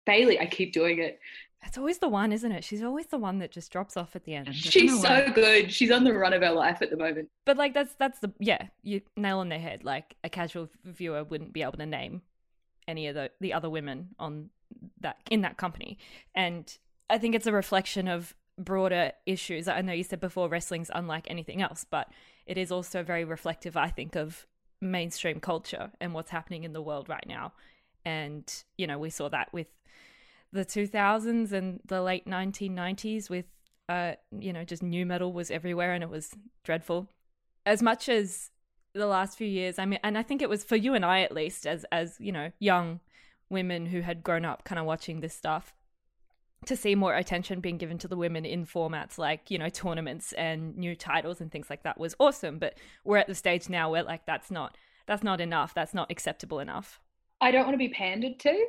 Bayley. 0.05 0.39
I 0.39 0.47
keep 0.47 0.73
doing 0.73 0.99
it. 0.99 1.19
That's 1.61 1.79
always 1.79 1.97
the 1.97 2.09
one, 2.09 2.31
isn't 2.31 2.51
it? 2.51 2.63
She's 2.63 2.83
always 2.83 3.07
the 3.07 3.17
one 3.17 3.39
that 3.39 3.51
just 3.51 3.71
drops 3.71 3.97
off 3.97 4.15
at 4.15 4.23
the 4.23 4.35
end. 4.35 4.53
She's 4.53 5.01
so 5.01 5.31
good. 5.33 5.73
She's 5.73 5.89
on 5.89 6.03
the 6.03 6.13
run 6.13 6.31
of 6.31 6.43
her 6.43 6.51
life 6.51 6.83
at 6.83 6.91
the 6.91 6.97
moment. 6.97 7.27
But 7.43 7.57
like 7.57 7.73
that's 7.73 7.95
that's 7.95 8.19
the 8.19 8.31
yeah, 8.39 8.67
you 8.83 9.01
nail 9.17 9.39
on 9.39 9.49
the 9.49 9.57
head. 9.57 9.83
Like 9.83 10.15
a 10.23 10.29
casual 10.29 10.69
viewer 10.83 11.23
wouldn't 11.23 11.53
be 11.53 11.63
able 11.63 11.73
to 11.73 11.85
name 11.87 12.21
any 12.87 13.07
of 13.07 13.15
the 13.15 13.31
the 13.39 13.53
other 13.53 13.69
women 13.69 14.09
on 14.19 14.49
that 15.01 15.17
in 15.29 15.41
that 15.41 15.57
company. 15.57 15.97
And 16.33 16.75
I 17.09 17.17
think 17.17 17.35
it's 17.35 17.47
a 17.47 17.51
reflection 17.51 18.07
of 18.07 18.35
broader 18.57 19.11
issues. 19.25 19.67
I 19.67 19.81
know 19.81 19.93
you 19.93 20.03
said 20.03 20.19
before 20.19 20.49
wrestling's 20.49 20.91
unlike 20.93 21.27
anything 21.29 21.61
else, 21.61 21.85
but 21.89 22.09
it 22.45 22.57
is 22.57 22.71
also 22.71 23.03
very 23.03 23.23
reflective, 23.23 23.75
I 23.75 23.89
think, 23.89 24.15
of 24.15 24.47
mainstream 24.81 25.39
culture 25.39 25.91
and 25.99 26.13
what's 26.13 26.31
happening 26.31 26.63
in 26.63 26.73
the 26.73 26.81
world 26.81 27.09
right 27.09 27.25
now. 27.27 27.53
And, 28.05 28.51
you 28.77 28.87
know, 28.87 28.99
we 28.99 29.09
saw 29.09 29.29
that 29.29 29.51
with 29.51 29.67
the 30.51 30.65
2000s 30.65 31.51
and 31.51 31.79
the 31.85 32.01
late 32.01 32.25
1990s 32.25 33.29
with, 33.29 33.45
uh, 33.89 34.13
you 34.31 34.53
know, 34.53 34.63
just 34.63 34.83
nu 34.83 35.05
metal 35.05 35.33
was 35.33 35.51
everywhere 35.51 35.93
and 35.93 36.03
it 36.03 36.09
was 36.09 36.31
dreadful. 36.63 37.09
As 37.65 37.81
much 37.81 38.07
as 38.07 38.51
the 38.99 39.07
last 39.07 39.37
few 39.37 39.47
years, 39.47 39.77
I 39.77 39.85
mean, 39.85 39.99
and 40.03 40.17
I 40.17 40.23
think 40.23 40.41
it 40.41 40.49
was 40.49 40.63
for 40.63 40.75
you 40.75 40.93
and 40.93 41.05
I 41.05 41.21
at 41.21 41.33
least, 41.33 41.67
as, 41.67 41.85
as 41.91 42.15
you 42.19 42.31
know, 42.31 42.51
young 42.59 42.99
women 43.49 43.85
who 43.87 44.01
had 44.01 44.23
grown 44.23 44.45
up 44.45 44.63
kind 44.63 44.79
of 44.79 44.85
watching 44.85 45.19
this 45.19 45.33
stuff 45.33 45.73
to 46.65 46.75
see 46.75 46.95
more 46.95 47.13
attention 47.13 47.59
being 47.59 47.77
given 47.77 47.97
to 47.99 48.07
the 48.07 48.17
women 48.17 48.43
in 48.43 48.65
formats 48.65 49.17
like 49.17 49.51
you 49.51 49.57
know 49.57 49.69
tournaments 49.69 50.33
and 50.33 50.75
new 50.75 50.95
titles 50.95 51.39
and 51.39 51.51
things 51.51 51.69
like 51.69 51.83
that 51.83 51.99
was 51.99 52.15
awesome 52.19 52.57
but 52.57 52.75
we're 53.03 53.17
at 53.17 53.27
the 53.27 53.35
stage 53.35 53.69
now 53.69 53.91
where 53.91 54.03
like 54.03 54.25
that's 54.25 54.49
not 54.49 54.75
that's 55.05 55.23
not 55.23 55.39
enough 55.39 55.73
that's 55.73 55.93
not 55.93 56.09
acceptable 56.09 56.59
enough 56.59 56.99
i 57.39 57.51
don't 57.51 57.65
want 57.65 57.73
to 57.73 57.77
be 57.77 57.89
pandered 57.89 58.39
to 58.39 58.65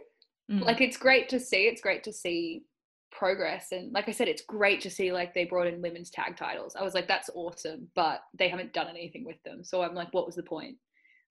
mm. 0.50 0.60
like 0.62 0.80
it's 0.80 0.96
great 0.96 1.28
to 1.28 1.40
see 1.40 1.66
it's 1.66 1.80
great 1.80 2.04
to 2.04 2.12
see 2.12 2.64
progress 3.12 3.68
and 3.72 3.92
like 3.92 4.08
i 4.08 4.12
said 4.12 4.28
it's 4.28 4.42
great 4.42 4.80
to 4.80 4.90
see 4.90 5.12
like 5.12 5.32
they 5.32 5.44
brought 5.44 5.66
in 5.66 5.80
women's 5.80 6.10
tag 6.10 6.36
titles. 6.36 6.76
I 6.76 6.82
was 6.82 6.94
like 6.94 7.08
that's 7.08 7.30
awesome 7.34 7.88
but 7.94 8.20
they 8.38 8.48
haven't 8.48 8.72
done 8.72 8.88
anything 8.88 9.24
with 9.24 9.42
them. 9.44 9.64
So 9.64 9.82
i'm 9.82 9.94
like 9.94 10.12
what 10.12 10.26
was 10.26 10.36
the 10.36 10.42
point? 10.42 10.76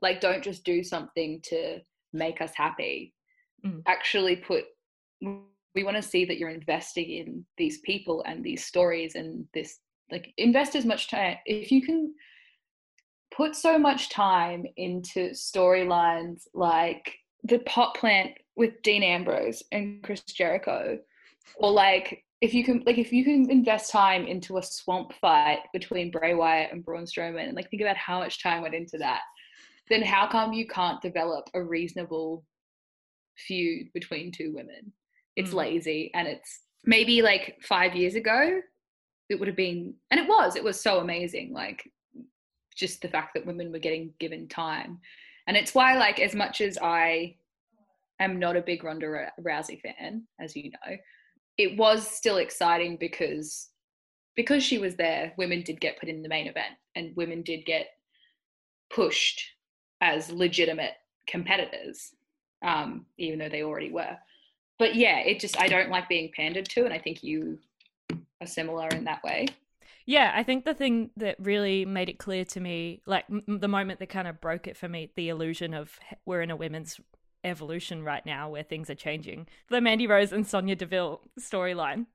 Like 0.02 0.22
don't 0.22 0.44
just 0.44 0.64
do 0.64 0.84
something 0.84 1.42
to 1.46 1.80
make 2.14 2.42
us 2.42 2.52
happy. 2.56 3.14
Mm. 3.66 3.82
actually 3.88 4.36
put 4.36 4.66
we 5.22 5.84
want 5.84 5.96
to 5.96 6.02
see 6.02 6.26
that 6.26 6.38
you're 6.38 6.50
investing 6.50 7.10
in 7.10 7.46
these 7.58 7.80
people 7.80 8.24
and 8.28 8.44
these 8.44 8.66
stories 8.66 9.16
and 9.16 9.46
this 9.54 9.80
like 10.12 10.34
invest 10.38 10.76
as 10.76 10.86
much 10.86 11.10
time 11.10 11.38
if 11.46 11.72
you 11.72 11.82
can 11.82 12.14
put 13.36 13.56
so 13.56 13.78
much 13.78 14.10
time 14.10 14.66
into 14.78 15.30
storylines 15.32 16.44
like 16.54 17.14
the 17.44 17.60
pot 17.60 17.96
plant 17.96 18.32
with 18.56 18.82
Dean 18.84 19.04
Ambrose 19.04 19.62
and 19.72 20.02
Chris 20.04 20.22
Jericho 20.22 20.98
or 21.58 21.72
like 21.72 22.24
if 22.42 22.54
you 22.54 22.64
can 22.64 22.84
like 22.86 22.98
if 22.98 23.12
you 23.12 23.24
can 23.24 23.50
invest 23.50 23.92
time 23.92 24.26
into 24.26 24.58
a 24.58 24.64
swamp 24.64 25.14
fight 25.22 25.60
between 25.74 26.12
Bray 26.12 26.34
Wyatt 26.34 26.72
and 26.72 26.84
Braun 26.84 27.06
Strowman 27.06 27.48
and 27.48 27.56
like 27.56 27.70
think 27.70 27.82
about 27.82 27.98
how 27.98 28.20
much 28.20 28.42
time 28.42 28.62
went 28.62 28.76
into 28.76 28.98
that 28.98 29.22
then 29.90 30.02
how 30.02 30.28
come 30.28 30.54
you 30.54 30.68
can't 30.68 31.02
develop 31.02 31.50
a 31.54 31.62
reasonable 31.62 32.44
feud 33.38 33.88
between 33.94 34.32
two 34.32 34.54
women 34.54 34.92
it's 35.36 35.52
mm. 35.52 35.56
lazy 35.56 36.12
and 36.14 36.28
it's 36.28 36.62
maybe 36.86 37.22
like 37.22 37.58
five 37.62 37.96
years 37.96 38.16
ago 38.16 38.62
it 39.30 39.40
would 39.40 39.48
have 39.48 39.58
been 39.58 39.94
and 40.12 40.20
it 40.20 40.28
was 40.28 40.56
it 40.56 40.64
was 40.64 40.82
so 40.82 41.00
amazing 41.00 41.52
like 41.52 41.84
just 42.76 43.02
the 43.02 43.08
fact 43.08 43.34
that 43.34 43.46
women 43.46 43.72
were 43.72 43.80
getting 43.80 44.14
given 44.20 44.48
time 44.48 45.00
and 45.48 45.58
it's 45.58 45.74
why 45.74 45.98
like 45.98 46.20
as 46.20 46.36
much 46.36 46.62
as 46.62 46.78
i 46.82 47.36
am 48.20 48.40
not 48.40 48.56
a 48.56 48.62
big 48.62 48.84
ronda 48.84 49.32
rousey 49.42 49.82
fan 49.82 50.24
as 50.40 50.56
you 50.56 50.70
know 50.70 50.96
it 51.58 51.78
was 51.78 52.08
still 52.08 52.38
exciting 52.38 52.98
because 52.98 53.70
because 54.36 54.64
she 54.64 54.78
was 54.78 54.96
there 54.96 55.34
women 55.38 55.62
did 55.62 55.80
get 55.80 56.00
put 56.00 56.10
in 56.10 56.22
the 56.22 56.30
main 56.30 56.48
event 56.48 56.76
and 56.96 57.16
women 57.16 57.42
did 57.42 57.66
get 57.66 57.88
pushed 58.90 59.42
as 60.02 60.32
legitimate 60.32 60.94
competitors 61.28 62.14
um, 62.64 63.06
even 63.18 63.40
though 63.40 63.50
they 63.50 63.64
already 63.64 63.92
were 63.92 64.18
but 64.78 64.96
yeah, 64.96 65.20
it 65.20 65.40
just 65.40 65.60
I 65.60 65.68
don't 65.68 65.90
like 65.90 66.10
being 66.10 66.32
pandered 66.36 66.66
to, 66.70 66.84
and 66.84 66.94
I 66.94 67.00
think 67.00 67.24
you 67.24 67.60
are 68.42 68.48
similar 68.48 68.88
in 68.90 69.06
that 69.06 69.24
way. 69.24 69.48
Yeah, 70.06 70.32
I 70.36 70.44
think 70.44 70.66
the 70.66 70.74
thing 70.74 71.10
that 71.18 71.38
really 71.40 71.86
made 71.86 72.10
it 72.10 72.20
clear 72.20 72.46
to 72.46 72.60
me, 72.60 73.02
like 73.06 73.26
m- 73.30 73.44
the 73.48 73.68
moment 73.68 74.00
that 74.00 74.10
kind 74.10 74.28
of 74.28 74.42
broke 74.42 74.68
it 74.68 74.78
for 74.78 74.88
me, 74.88 75.12
the 75.16 75.30
illusion 75.30 75.74
of 75.74 75.98
we're 76.26 76.42
in 76.42 76.52
a 76.52 76.56
women's 76.56 77.00
evolution 77.46 78.04
right 78.04 78.26
now 78.26 78.50
where 78.50 78.64
things 78.64 78.90
are 78.90 78.96
changing. 78.96 79.48
The 79.70 79.82
Mandy 79.82 80.08
Rose 80.08 80.32
and 80.32 80.46
Sonya 80.46 80.76
Deville 80.76 81.22
storyline, 81.40 82.08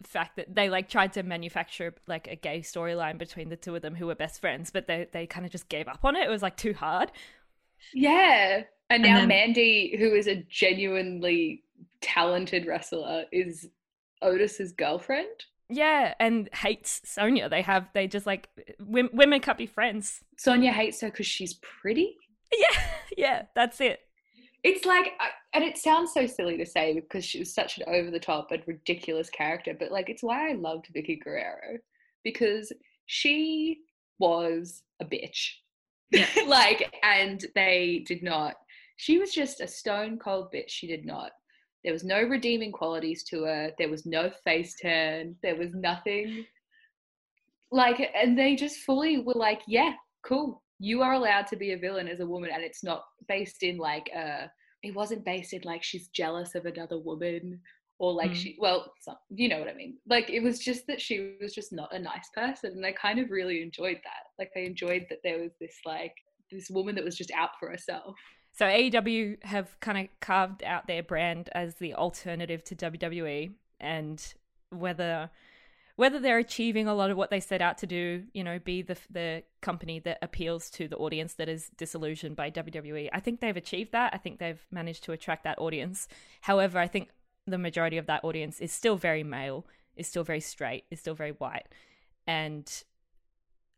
the 0.00 0.08
fact 0.08 0.36
that 0.36 0.54
they 0.54 0.70
like 0.70 0.88
tried 0.88 1.12
to 1.14 1.22
manufacture 1.22 1.94
like 2.06 2.26
a 2.28 2.36
gay 2.36 2.60
storyline 2.60 3.18
between 3.18 3.48
the 3.48 3.56
two 3.56 3.74
of 3.76 3.82
them 3.82 3.96
who 3.96 4.06
were 4.06 4.14
best 4.14 4.40
friends, 4.40 4.70
but 4.70 4.86
they 4.86 5.06
they 5.12 5.26
kind 5.26 5.44
of 5.44 5.52
just 5.52 5.68
gave 5.68 5.88
up 5.88 6.04
on 6.04 6.16
it. 6.16 6.26
It 6.26 6.30
was 6.30 6.42
like 6.42 6.56
too 6.56 6.74
hard. 6.74 7.10
Yeah, 7.92 8.62
and, 8.88 9.02
and 9.02 9.02
now 9.02 9.18
then... 9.20 9.28
Mandy, 9.28 9.96
who 9.98 10.14
is 10.14 10.26
a 10.26 10.44
genuinely 10.48 11.64
talented 12.00 12.66
wrestler 12.66 13.24
is 13.32 13.68
Otis's 14.22 14.72
girlfriend. 14.72 15.44
Yeah, 15.68 16.14
and 16.18 16.48
hates 16.52 17.00
Sonya. 17.04 17.48
They 17.48 17.62
have 17.62 17.88
they 17.94 18.08
just 18.08 18.26
like 18.26 18.48
women, 18.80 19.10
women 19.14 19.40
can't 19.40 19.58
be 19.58 19.66
friends. 19.66 20.20
Sonya 20.36 20.72
hates 20.72 21.00
her 21.00 21.10
because 21.10 21.26
she's 21.26 21.54
pretty. 21.54 22.16
Yeah, 22.52 22.82
yeah, 23.16 23.42
that's 23.54 23.80
it. 23.80 24.00
It's 24.62 24.84
like, 24.84 25.12
uh, 25.20 25.28
and 25.54 25.64
it 25.64 25.78
sounds 25.78 26.12
so 26.12 26.26
silly 26.26 26.56
to 26.58 26.66
say 26.66 26.94
because 26.94 27.24
she 27.24 27.38
was 27.38 27.54
such 27.54 27.78
an 27.78 27.84
over 27.88 28.10
the 28.10 28.20
top 28.20 28.50
and 28.50 28.62
ridiculous 28.66 29.30
character, 29.30 29.74
but 29.78 29.90
like 29.90 30.08
it's 30.08 30.22
why 30.22 30.50
I 30.50 30.54
loved 30.54 30.92
Vickie 30.94 31.22
Guerrero 31.22 31.78
because 32.24 32.72
she 33.06 33.78
was 34.18 34.82
a 35.00 35.04
bitch. 35.04 35.52
Yeah. 36.10 36.26
like, 36.46 36.94
and 37.02 37.44
they 37.54 38.04
did 38.06 38.22
not. 38.22 38.54
She 38.96 39.18
was 39.18 39.32
just 39.32 39.60
a 39.60 39.66
stone 39.66 40.18
cold 40.18 40.52
bitch. 40.52 40.68
She 40.68 40.86
did 40.86 41.06
not 41.06 41.30
there 41.84 41.92
was 41.92 42.04
no 42.04 42.22
redeeming 42.22 42.72
qualities 42.72 43.24
to 43.24 43.44
her. 43.44 43.72
There 43.78 43.88
was 43.88 44.04
no 44.04 44.30
face 44.44 44.74
turn. 44.80 45.36
There 45.42 45.56
was 45.56 45.70
nothing. 45.74 46.44
Like, 47.70 48.10
and 48.14 48.38
they 48.38 48.54
just 48.54 48.80
fully 48.80 49.18
were 49.18 49.34
like, 49.34 49.62
yeah, 49.66 49.94
cool. 50.22 50.62
You 50.80 51.02
are 51.02 51.12
allowed 51.12 51.46
to 51.48 51.56
be 51.56 51.72
a 51.72 51.78
villain 51.78 52.08
as 52.08 52.18
a 52.18 52.26
woman. 52.26 52.50
And 52.52 52.64
it's 52.64 52.82
not 52.82 53.04
based 53.28 53.62
in 53.62 53.78
like, 53.78 54.10
uh, 54.16 54.46
it 54.82 54.94
wasn't 54.94 55.24
based 55.24 55.52
in 55.52 55.62
like 55.64 55.84
she's 55.84 56.08
jealous 56.08 56.56
of 56.56 56.66
another 56.66 56.98
woman 56.98 57.60
or 57.98 58.12
like 58.12 58.32
mm. 58.32 58.36
she, 58.36 58.56
well, 58.58 58.92
some, 59.00 59.16
you 59.28 59.48
know 59.48 59.58
what 59.58 59.68
I 59.68 59.74
mean? 59.74 59.98
Like, 60.08 60.30
it 60.30 60.42
was 60.42 60.58
just 60.58 60.86
that 60.88 61.00
she 61.00 61.36
was 61.40 61.54
just 61.54 61.72
not 61.72 61.94
a 61.94 61.98
nice 61.98 62.30
person. 62.34 62.72
And 62.72 62.84
I 62.84 62.92
kind 62.92 63.18
of 63.18 63.30
really 63.30 63.62
enjoyed 63.62 63.98
that. 64.02 64.24
Like, 64.38 64.50
I 64.56 64.60
enjoyed 64.60 65.06
that 65.10 65.18
there 65.22 65.38
was 65.38 65.52
this 65.60 65.76
like, 65.84 66.14
this 66.50 66.70
woman 66.70 66.94
that 66.94 67.04
was 67.04 67.16
just 67.16 67.30
out 67.36 67.50
for 67.60 67.70
herself. 67.70 68.16
So 68.52 68.64
AEW 68.66 69.44
have 69.44 69.78
kind 69.80 69.98
of 69.98 70.20
carved 70.20 70.62
out 70.64 70.86
their 70.86 71.02
brand 71.02 71.48
as 71.52 71.76
the 71.76 71.94
alternative 71.94 72.64
to 72.64 72.76
WWE, 72.76 73.52
and 73.78 74.34
whether 74.70 75.30
whether 76.00 76.18
they're 76.18 76.38
achieving 76.38 76.88
a 76.88 76.94
lot 76.94 77.10
of 77.10 77.18
what 77.18 77.28
they 77.28 77.40
set 77.40 77.60
out 77.60 77.76
to 77.76 77.86
do, 77.86 78.24
you 78.32 78.42
know, 78.42 78.58
be 78.58 78.80
the 78.80 78.96
the 79.10 79.42
company 79.60 79.98
that 79.98 80.16
appeals 80.22 80.70
to 80.70 80.88
the 80.88 80.96
audience 80.96 81.34
that 81.34 81.46
is 81.46 81.68
disillusioned 81.76 82.34
by 82.34 82.50
WWE. 82.50 83.10
I 83.12 83.20
think 83.20 83.40
they've 83.40 83.54
achieved 83.54 83.92
that. 83.92 84.14
I 84.14 84.16
think 84.16 84.38
they've 84.38 84.64
managed 84.70 85.04
to 85.04 85.12
attract 85.12 85.44
that 85.44 85.58
audience. 85.58 86.08
However, 86.40 86.78
I 86.78 86.86
think 86.86 87.10
the 87.46 87.58
majority 87.58 87.98
of 87.98 88.06
that 88.06 88.24
audience 88.24 88.60
is 88.60 88.72
still 88.72 88.96
very 88.96 89.22
male, 89.22 89.66
is 89.94 90.08
still 90.08 90.24
very 90.24 90.40
straight, 90.40 90.84
is 90.90 91.00
still 91.00 91.12
very 91.14 91.32
white, 91.32 91.66
and 92.26 92.82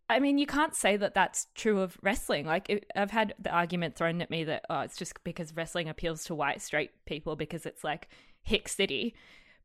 I 0.08 0.20
mean, 0.20 0.38
you 0.38 0.46
can't 0.46 0.76
say 0.76 0.96
that 0.98 1.14
that's 1.14 1.48
true 1.56 1.80
of 1.80 1.98
wrestling. 2.02 2.46
Like, 2.46 2.70
it, 2.70 2.86
I've 2.94 3.10
had 3.10 3.34
the 3.40 3.50
argument 3.50 3.96
thrown 3.96 4.22
at 4.22 4.30
me 4.30 4.44
that, 4.44 4.64
oh, 4.70 4.80
it's 4.82 4.96
just 4.96 5.24
because 5.24 5.56
wrestling 5.56 5.88
appeals 5.88 6.22
to 6.24 6.36
white, 6.36 6.62
straight 6.62 6.92
people 7.04 7.34
because 7.34 7.66
it's 7.66 7.82
like 7.82 8.08
Hick 8.42 8.68
City. 8.68 9.14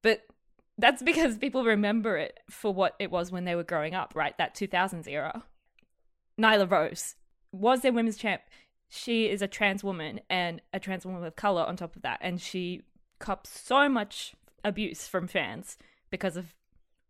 But 0.01 0.21
that's 0.77 1.01
because 1.01 1.37
people 1.37 1.63
remember 1.63 2.17
it 2.17 2.39
for 2.49 2.73
what 2.73 2.95
it 2.99 3.11
was 3.11 3.31
when 3.31 3.45
they 3.45 3.55
were 3.55 3.63
growing 3.63 3.95
up, 3.95 4.13
right? 4.15 4.37
That 4.37 4.55
2000s 4.55 5.07
era. 5.07 5.43
Nyla 6.39 6.69
Rose 6.69 7.15
was 7.51 7.81
their 7.81 7.93
women's 7.93 8.17
champ. 8.17 8.41
She 8.89 9.27
is 9.27 9.41
a 9.41 9.47
trans 9.47 9.83
woman 9.83 10.19
and 10.29 10.61
a 10.71 10.79
trans 10.79 11.05
woman 11.05 11.23
of 11.23 11.35
color 11.35 11.63
on 11.63 11.75
top 11.75 11.95
of 11.95 12.03
that. 12.03 12.19
And 12.21 12.39
she 12.39 12.83
cops 13.19 13.59
so 13.59 13.89
much 13.89 14.33
abuse 14.63 15.07
from 15.07 15.27
fans 15.27 15.77
because 16.09 16.37
of 16.37 16.53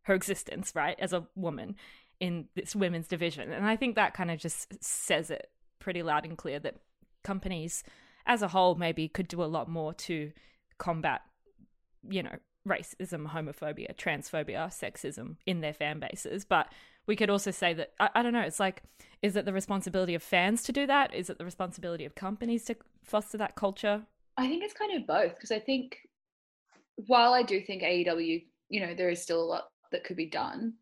her 0.03 0.13
existence, 0.13 0.71
right, 0.73 0.97
as 0.99 1.11
a 1.11 1.27
woman 1.35 1.75
in 2.19 2.47
this 2.55 2.75
women's 2.75 3.07
division. 3.07 3.51
And 3.51 3.65
I 3.65 3.75
think 3.75 3.95
that 3.95 4.13
kind 4.13 4.31
of 4.31 4.39
just 4.39 4.81
says 4.83 5.29
it 5.29 5.49
pretty 5.79 6.01
loud 6.01 6.25
and 6.25 6.37
clear 6.37 6.59
that 6.59 6.75
companies 7.23 7.83
as 8.25 8.41
a 8.41 8.47
whole 8.47 8.75
maybe 8.75 9.07
could 9.07 9.27
do 9.27 9.43
a 9.43 9.45
lot 9.45 9.69
more 9.69 9.93
to 9.93 10.31
combat, 10.77 11.21
you 12.09 12.23
know, 12.23 12.37
racism, 12.67 13.29
homophobia, 13.31 13.95
transphobia, 13.95 14.67
sexism 14.67 15.37
in 15.45 15.61
their 15.61 15.73
fan 15.73 15.99
bases. 15.99 16.45
But 16.45 16.67
we 17.07 17.15
could 17.15 17.29
also 17.29 17.51
say 17.51 17.73
that, 17.73 17.93
I, 17.99 18.09
I 18.15 18.23
don't 18.23 18.33
know, 18.33 18.41
it's 18.41 18.59
like, 18.59 18.83
is 19.21 19.35
it 19.35 19.45
the 19.45 19.53
responsibility 19.53 20.13
of 20.13 20.23
fans 20.23 20.63
to 20.63 20.71
do 20.71 20.85
that? 20.87 21.13
Is 21.13 21.29
it 21.29 21.37
the 21.37 21.45
responsibility 21.45 22.05
of 22.05 22.15
companies 22.15 22.65
to 22.65 22.75
foster 23.03 23.37
that 23.37 23.55
culture? 23.55 24.03
I 24.37 24.47
think 24.47 24.63
it's 24.63 24.73
kind 24.73 24.95
of 24.95 25.07
both 25.07 25.35
because 25.35 25.51
I 25.51 25.59
think 25.59 25.97
while 27.07 27.33
I 27.33 27.43
do 27.43 27.61
think 27.61 27.81
AEW, 27.83 28.45
you 28.69 28.85
know, 28.85 28.93
there 28.93 29.09
is 29.09 29.21
still 29.21 29.41
a 29.41 29.45
lot 29.45 29.69
that 29.91 30.03
could 30.03 30.17
be 30.17 30.29
done, 30.29 30.73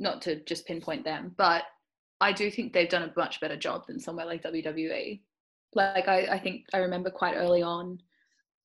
not 0.00 0.22
to 0.22 0.42
just 0.44 0.66
pinpoint 0.66 1.04
them, 1.04 1.34
but 1.36 1.64
I 2.20 2.32
do 2.32 2.50
think 2.50 2.72
they've 2.72 2.88
done 2.88 3.02
a 3.02 3.12
much 3.16 3.40
better 3.40 3.56
job 3.56 3.86
than 3.86 4.00
somewhere 4.00 4.26
like 4.26 4.42
WWE. 4.42 5.20
Like 5.74 6.08
I, 6.08 6.26
I 6.26 6.38
think 6.38 6.66
I 6.72 6.78
remember 6.78 7.10
quite 7.10 7.34
early 7.36 7.62
on, 7.62 8.00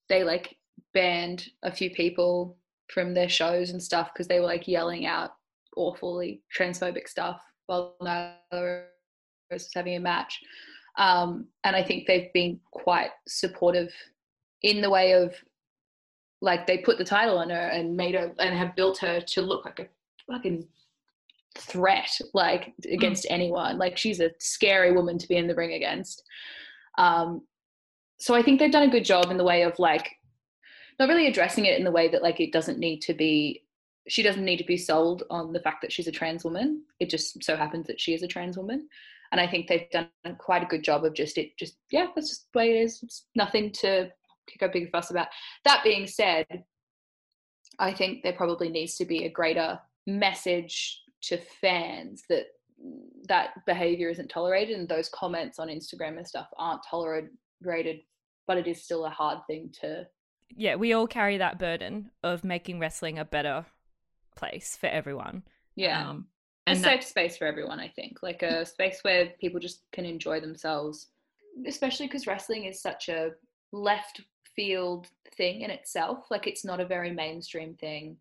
they 0.08 0.24
like 0.24 0.58
banned 0.94 1.48
a 1.64 1.72
few 1.72 1.90
people 1.90 2.58
from 2.94 3.14
their 3.14 3.30
shows 3.30 3.70
and 3.70 3.82
stuff 3.82 4.10
because 4.14 4.28
they 4.28 4.40
were 4.40 4.46
like 4.46 4.68
yelling 4.68 5.06
out 5.06 5.32
awfully 5.76 6.42
transphobic 6.56 7.08
stuff 7.08 7.42
while 7.68 7.96
Nyla 8.02 8.84
was 9.52 9.70
having 9.74 9.96
a 9.96 10.00
match. 10.00 10.40
Um, 10.98 11.48
and 11.64 11.76
I 11.76 11.84
think 11.84 12.08
they've 12.08 12.34
been 12.34 12.60
quite 12.72 13.12
supportive 13.28 13.94
in 14.64 14.82
the 14.82 14.90
way 14.90 15.14
of 15.14 15.34
like 16.42 16.68
they 16.68 16.78
put 16.80 16.98
the 16.98 17.06
title 17.06 17.38
on 17.38 17.50
her 17.50 17.68
and 17.68 17.96
made 17.96 18.16
her 18.16 18.32
and 18.40 18.58
have 18.58 18.76
built 18.76 18.98
her 19.00 19.20
to 19.22 19.42
look 19.42 19.66
like 19.66 19.80
a 19.80 19.88
fucking 20.32 20.66
threat 21.56 22.10
like 22.34 22.74
mm. 22.86 22.94
against 22.94 23.26
mm. 23.26 23.32
anyone 23.32 23.78
like 23.78 23.98
she's 23.98 24.20
a 24.20 24.32
scary 24.40 24.92
woman 24.92 25.18
to 25.18 25.28
be 25.28 25.36
in 25.36 25.48
the 25.48 25.56
ring 25.56 25.74
against 25.74 26.24
um 26.98 27.42
so 28.20 28.36
i 28.36 28.42
think 28.42 28.60
they've 28.60 28.72
done 28.72 28.88
a 28.88 28.92
good 28.92 29.04
job 29.04 29.32
in 29.32 29.38
the 29.38 29.44
way 29.44 29.64
of 29.64 29.78
like 29.80 30.12
not 31.00 31.10
really 31.10 31.28
addressing 31.28 31.66
it 31.66 31.78
in 31.78 31.86
the 31.86 31.92
way 31.92 32.08
that 32.08 32.24
like 32.24 32.40
it 32.40 32.52
doesn't 32.52 32.80
need 32.80 33.00
to 33.02 33.14
be 33.14 33.64
she 34.08 34.24
doesn't 34.24 34.46
need 34.46 34.58
to 34.58 34.64
be 34.64 34.78
sold 34.78 35.24
on 35.30 35.54
the 35.54 35.60
fact 35.60 35.82
that 35.82 35.92
she's 35.92 36.08
a 36.08 36.12
trans 36.12 36.44
woman 36.44 36.84
it 37.00 37.10
just 37.10 37.44
so 37.44 37.56
happens 37.56 37.88
that 37.88 38.00
she 38.00 38.14
is 38.14 38.24
a 38.24 38.28
trans 38.28 38.58
woman 38.58 38.88
and 39.32 39.40
i 39.40 39.48
think 39.48 39.68
they've 39.68 39.90
done 39.92 40.10
quite 40.38 40.64
a 40.64 40.68
good 40.68 40.84
job 40.84 41.06
of 41.06 41.14
just 41.14 41.38
it 41.38 41.56
just 41.58 41.78
yeah 41.92 42.08
that's 42.16 42.30
just 42.30 42.48
the 42.54 42.60
way 42.60 42.72
it 42.72 42.82
is 42.82 43.00
it's 43.04 43.26
nothing 43.36 43.72
to 43.72 44.10
kick 44.50 44.62
a 44.62 44.72
big 44.72 44.92
fuss 44.92 45.12
about. 45.12 45.28
That 45.66 45.84
being 45.84 46.08
said, 46.08 46.46
I 47.78 47.94
think 47.94 48.24
there 48.24 48.34
probably 48.34 48.70
needs 48.70 48.96
to 48.96 49.06
be 49.06 49.26
a 49.26 49.32
greater 49.32 49.80
message 50.08 51.02
to 51.24 51.38
fans 51.62 52.24
that 52.30 52.46
that 53.28 53.50
behavior 53.66 54.10
isn't 54.10 54.30
tolerated 54.30 54.78
and 54.78 54.88
those 54.88 55.10
comments 55.10 55.60
on 55.60 55.68
Instagram 55.68 56.18
and 56.18 56.28
stuff 56.28 56.48
aren't 56.58 56.82
tolerated, 56.90 58.00
but 58.48 58.58
it 58.58 58.68
is 58.68 58.84
still 58.84 59.06
a 59.06 59.10
hard 59.10 59.40
thing 59.48 59.72
to. 59.82 60.06
Yeah, 60.56 60.76
we 60.76 60.94
all 60.94 61.08
carry 61.08 61.38
that 61.38 61.60
burden 61.60 62.12
of 62.24 62.44
making 62.44 62.80
wrestling 62.80 63.20
a 63.20 63.26
better 63.26 63.66
place 64.36 64.76
for 64.76 64.88
everyone. 64.88 65.44
Yeah. 65.76 66.10
Um, 66.10 66.28
and 66.68 66.80
a 66.80 66.82
safe 66.82 67.04
space 67.04 67.38
for 67.38 67.46
everyone, 67.46 67.80
I 67.80 67.88
think. 67.88 68.22
Like 68.22 68.44
a 68.44 68.66
space 68.66 69.00
where 69.02 69.30
people 69.40 69.60
just 69.60 69.82
can 69.92 70.06
enjoy 70.06 70.40
themselves, 70.40 71.08
especially 71.66 72.08
because 72.08 72.28
wrestling 72.28 72.66
is 72.66 72.82
such 72.82 73.10
a 73.10 73.32
left 73.72 74.22
field 74.56 75.08
thing 75.36 75.62
in 75.62 75.72
itself. 75.72 76.26
Like 76.30 76.48
it's 76.48 76.66
not 76.66 76.80
a 76.80 76.86
very 76.86 77.12
mainstream 77.12 77.76
thing. 77.76 78.18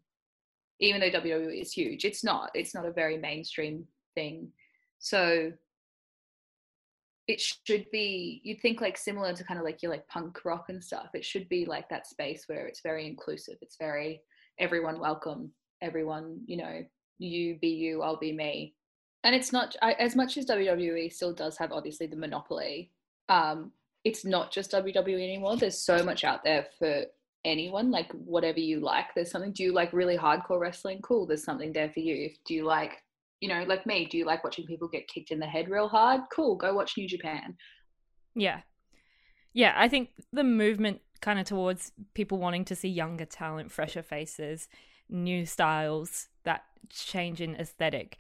Even 0.81 1.01
though 1.01 1.11
WWE 1.11 1.61
is 1.61 1.73
huge, 1.73 2.05
it's 2.05 2.23
not. 2.23 2.51
It's 2.55 2.75
not 2.75 2.87
a 2.87 2.93
very 2.93 3.19
mainstream 3.19 3.87
thing. 4.15 4.53
So 5.01 5.53
it 7.29 7.41
should 7.41 7.87
be 7.93 8.41
you'd 8.43 8.61
think 8.61 8.81
like 8.81 8.99
similar 8.99 9.33
to 9.35 9.45
kind 9.45 9.61
of 9.61 9.65
like 9.65 9.83
your 9.83 9.93
like 9.93 10.09
punk 10.09 10.45
rock 10.45 10.67
and 10.69 10.83
stuff. 10.83 11.11
It 11.15 11.25
should 11.25 11.49
be 11.49 11.65
like 11.65 11.89
that 11.91 12.07
space 12.07 12.45
where 12.47 12.67
it's 12.67 12.81
very 12.81 13.07
inclusive. 13.07 13.57
It's 13.63 13.77
very 13.79 14.23
everyone 14.59 14.99
welcome. 14.99 15.53
Everyone, 15.81 16.41
you 16.47 16.57
know, 16.57 16.85
you 17.19 17.59
be 17.61 17.69
you, 17.69 18.03
I'll 18.03 18.17
be 18.17 18.33
me. 18.33 18.75
And 19.25 19.35
it's 19.35 19.53
not 19.53 19.77
I, 19.83 19.93
as 19.93 20.17
much 20.17 20.37
as 20.37 20.47
WWE 20.47 21.13
still 21.13 21.33
does 21.33 21.57
have 21.59 21.71
obviously 21.71 22.07
the 22.07 22.17
monopoly 22.17 22.91
um, 23.29 23.73
it's 24.05 24.25
not 24.25 24.51
just 24.51 24.73
WWE 24.73 25.15
anymore. 25.15 25.57
There's 25.57 25.81
so 25.81 26.03
much 26.03 26.25
out 26.25 26.45
there 26.45 26.67
for 26.79 27.05
anyone, 27.45 27.91
like 27.91 28.11
whatever 28.13 28.61
you 28.61 28.81
like. 28.81 29.07
There's 29.15 29.31
something. 29.31 29.53
Do 29.53 29.63
you 29.63 29.73
like 29.73 29.93
really 29.93 30.17
hardcore 30.17 30.61
wrestling? 30.61 31.01
Cool. 31.03 31.27
There's 31.27 31.45
something 31.45 31.73
there 31.73 31.91
for 31.91 32.01
you. 32.01 32.27
if 32.27 32.37
Do 32.45 32.55
you 32.55 32.65
like, 32.65 33.03
you 33.41 33.49
know, 33.49 33.65
like 33.67 33.87
me? 33.87 34.07
Do 34.07 34.19
you 34.19 34.25
like 34.25 34.45
watching 34.45 34.67
people 34.67 34.89
get 34.89 35.09
kicked 35.09 35.31
in 35.31 35.39
the 35.39 35.47
head 35.47 35.69
real 35.69 35.89
hard? 35.89 36.23
Cool. 36.35 36.57
Go 36.57 36.75
watch 36.75 36.97
New 36.97 37.09
Japan. 37.09 37.57
Yeah, 38.35 38.61
yeah. 39.53 39.75
I 39.77 39.89
think 39.89 40.11
the 40.33 40.45
movement 40.45 41.01
kind 41.21 41.39
of 41.39 41.47
towards 41.47 41.93
people 42.15 42.39
wanting 42.39 42.65
to 42.67 42.77
see 42.77 42.89
younger 42.89 43.25
talent, 43.25 43.73
fresher 43.73 44.03
faces, 44.03 44.69
new 45.09 45.45
styles, 45.45 46.29
that 46.45 46.63
change 46.91 47.41
in 47.41 47.57
aesthetic 47.57 48.19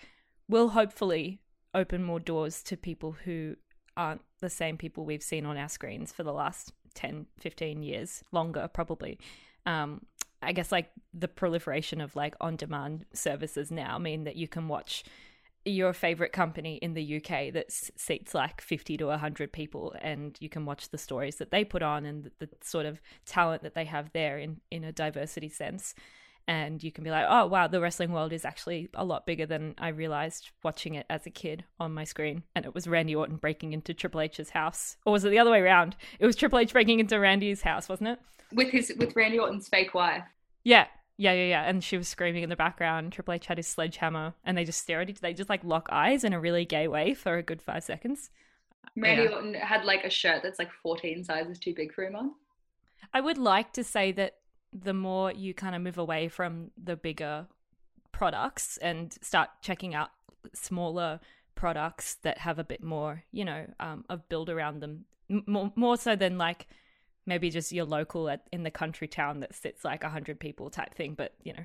will 0.48 0.70
hopefully 0.70 1.40
open 1.74 2.02
more 2.02 2.20
doors 2.20 2.62
to 2.62 2.76
people 2.76 3.12
who 3.24 3.57
aren't 3.96 4.22
the 4.40 4.50
same 4.50 4.76
people 4.76 5.04
we've 5.04 5.22
seen 5.22 5.44
on 5.44 5.57
our 5.57 5.68
screens 5.68 6.12
for 6.12 6.22
the 6.22 6.33
last 6.33 6.72
10, 6.94 7.26
15 7.40 7.83
years, 7.83 8.22
longer 8.33 8.68
probably. 8.72 9.18
Um, 9.66 10.02
I 10.42 10.53
guess 10.53 10.70
like 10.70 10.90
the 11.12 11.29
proliferation 11.29 12.01
of 12.01 12.14
like 12.14 12.35
on 12.40 12.57
demand 12.57 13.07
services 13.12 13.70
now 13.70 13.98
mean 13.98 14.24
that 14.24 14.37
you 14.37 14.48
can 14.48 14.68
watch 14.68 15.05
your 15.64 15.92
favorite 15.92 16.33
company 16.33 16.77
in 16.77 16.94
the 16.94 17.16
UK 17.16 17.53
that 17.53 17.70
seats 17.70 18.35
like 18.35 18.61
50 18.61 18.96
to 18.98 19.07
100 19.07 19.53
people 19.53 19.94
and 20.01 20.37
you 20.40 20.48
can 20.48 20.64
watch 20.64 20.90
the 20.90 20.98
stories 20.98 21.37
that 21.37 21.51
they 21.51 21.64
put 21.64 21.83
on 21.83 22.07
and 22.07 22.24
the, 22.24 22.46
the 22.46 22.48
sort 22.62 22.87
of 22.87 23.01
talent 23.27 23.62
that 23.62 23.74
they 23.74 23.85
have 23.85 24.11
there 24.12 24.38
in, 24.38 24.61
in 24.70 24.85
a 24.85 24.92
diversity 24.92 25.48
sense 25.48 25.94
and 26.48 26.82
you 26.82 26.90
can 26.90 27.04
be 27.04 27.11
like, 27.11 27.26
oh 27.28 27.46
wow, 27.46 27.68
the 27.68 27.80
wrestling 27.80 28.11
world 28.11 28.32
is 28.32 28.44
actually 28.44 28.88
a 28.94 29.04
lot 29.04 29.26
bigger 29.26 29.44
than 29.44 29.74
I 29.76 29.88
realized 29.88 30.50
watching 30.64 30.94
it 30.94 31.04
as 31.11 31.26
a 31.26 31.30
kid 31.30 31.64
on 31.78 31.92
my 31.92 32.04
screen. 32.04 32.42
And 32.56 32.64
it 32.64 32.74
was 32.74 32.88
Randy 32.88 33.14
Orton 33.14 33.37
breaking 33.37 33.74
into 33.74 33.92
Triple 33.92 34.22
H's 34.22 34.50
house, 34.50 34.96
or 35.04 35.12
was 35.12 35.24
it 35.24 35.30
the 35.30 35.38
other 35.38 35.50
way 35.50 35.61
around? 35.61 35.94
It 36.18 36.26
was 36.26 36.34
Triple 36.34 36.58
H 36.58 36.72
breaking 36.72 37.00
into 37.00 37.20
Randy's 37.20 37.62
house, 37.62 37.88
wasn't 37.88 38.08
it? 38.08 38.18
With 38.52 38.70
his 38.70 38.92
with 38.98 39.14
Randy 39.14 39.38
Orton's 39.38 39.68
fake 39.68 39.92
wife. 39.92 40.24
Yeah, 40.64 40.87
yeah, 41.18 41.32
yeah, 41.34 41.44
yeah. 41.44 41.62
And 41.68 41.84
she 41.84 41.98
was 41.98 42.08
screaming 42.08 42.42
in 42.42 42.48
the 42.48 42.56
background. 42.56 43.12
Triple 43.12 43.34
H 43.34 43.46
had 43.46 43.58
his 43.58 43.66
sledgehammer, 43.66 44.32
and 44.42 44.56
they 44.56 44.64
just 44.64 44.80
stare 44.80 45.02
at 45.02 45.11
each. 45.11 45.18
Other. 45.18 45.28
They 45.28 45.34
just 45.34 45.50
like 45.50 45.62
lock 45.62 45.88
eyes 45.92 46.24
in 46.24 46.32
a 46.32 46.40
really 46.40 46.64
gay 46.64 46.88
way 46.88 47.12
for 47.12 47.37
a 47.37 47.42
good 47.42 47.61
five 47.61 47.84
seconds. 47.84 48.30
Randy 48.96 49.24
yeah. 49.24 49.28
Orton 49.28 49.54
had 49.54 49.84
like 49.84 50.04
a 50.04 50.11
shirt 50.11 50.42
that's 50.42 50.58
like 50.58 50.72
fourteen 50.82 51.22
sizes 51.24 51.58
too 51.58 51.74
big 51.74 51.92
for 51.92 52.04
him 52.04 52.16
on. 52.16 52.32
I 53.12 53.20
would 53.20 53.38
like 53.38 53.74
to 53.74 53.84
say 53.84 54.12
that 54.12 54.37
the 54.72 54.94
more 54.94 55.33
you 55.33 55.54
kind 55.54 55.74
of 55.74 55.83
move 55.83 55.98
away 55.98 56.28
from 56.28 56.70
the 56.83 56.96
bigger 56.96 57.46
products 58.12 58.76
and 58.78 59.12
start 59.22 59.50
checking 59.62 59.94
out 59.94 60.11
smaller 60.54 61.20
products 61.54 62.16
that 62.22 62.38
have 62.38 62.59
a 62.59 62.64
bit 62.64 62.83
more, 62.83 63.24
you 63.33 63.44
know, 63.44 63.66
um, 63.81 64.04
of 64.09 64.28
build 64.28 64.48
around 64.48 64.81
them, 64.81 65.04
more 65.46 65.72
more 65.76 65.96
so 65.96 66.16
than 66.16 66.38
like 66.38 66.66
maybe 67.26 67.50
just 67.50 67.72
your 67.72 67.85
local 67.85 68.28
at, 68.28 68.46
in 68.52 68.62
the 68.62 68.70
country 68.70 69.09
town 69.09 69.40
that 69.40 69.54
sits 69.54 69.85
like 69.85 70.02
hundred 70.02 70.40
people 70.40 70.70
type 70.70 70.94
thing. 70.94 71.14
But 71.14 71.35
you 71.42 71.52
know, 71.52 71.64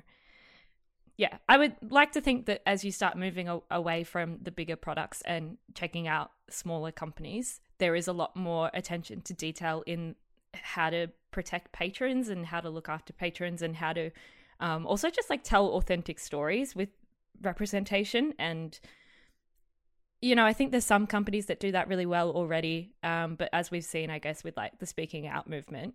yeah, 1.16 1.38
I 1.48 1.58
would 1.58 1.76
like 1.90 2.12
to 2.12 2.20
think 2.20 2.46
that 2.46 2.62
as 2.66 2.84
you 2.84 2.90
start 2.90 3.16
moving 3.16 3.48
a- 3.48 3.60
away 3.70 4.04
from 4.04 4.38
the 4.42 4.50
bigger 4.50 4.76
products 4.76 5.22
and 5.22 5.58
checking 5.74 6.08
out 6.08 6.32
smaller 6.50 6.90
companies, 6.90 7.60
there 7.78 7.94
is 7.94 8.08
a 8.08 8.12
lot 8.12 8.36
more 8.36 8.70
attention 8.74 9.20
to 9.22 9.32
detail 9.32 9.82
in 9.86 10.16
how 10.62 10.90
to 10.90 11.08
protect 11.30 11.72
patrons 11.72 12.28
and 12.28 12.46
how 12.46 12.60
to 12.60 12.70
look 12.70 12.88
after 12.88 13.12
patrons 13.12 13.62
and 13.62 13.76
how 13.76 13.92
to 13.92 14.10
um, 14.60 14.86
also 14.86 15.10
just 15.10 15.30
like 15.30 15.42
tell 15.42 15.66
authentic 15.68 16.18
stories 16.18 16.74
with 16.76 16.88
representation. 17.42 18.32
And 18.38 18.78
you 20.24 20.34
know 20.34 20.46
i 20.46 20.54
think 20.54 20.70
there's 20.70 20.86
some 20.86 21.06
companies 21.06 21.46
that 21.46 21.60
do 21.60 21.70
that 21.70 21.86
really 21.86 22.06
well 22.06 22.30
already 22.30 22.94
um, 23.02 23.34
but 23.34 23.50
as 23.52 23.70
we've 23.70 23.84
seen 23.84 24.08
i 24.08 24.18
guess 24.18 24.42
with 24.42 24.56
like 24.56 24.78
the 24.78 24.86
speaking 24.86 25.26
out 25.26 25.48
movement 25.48 25.94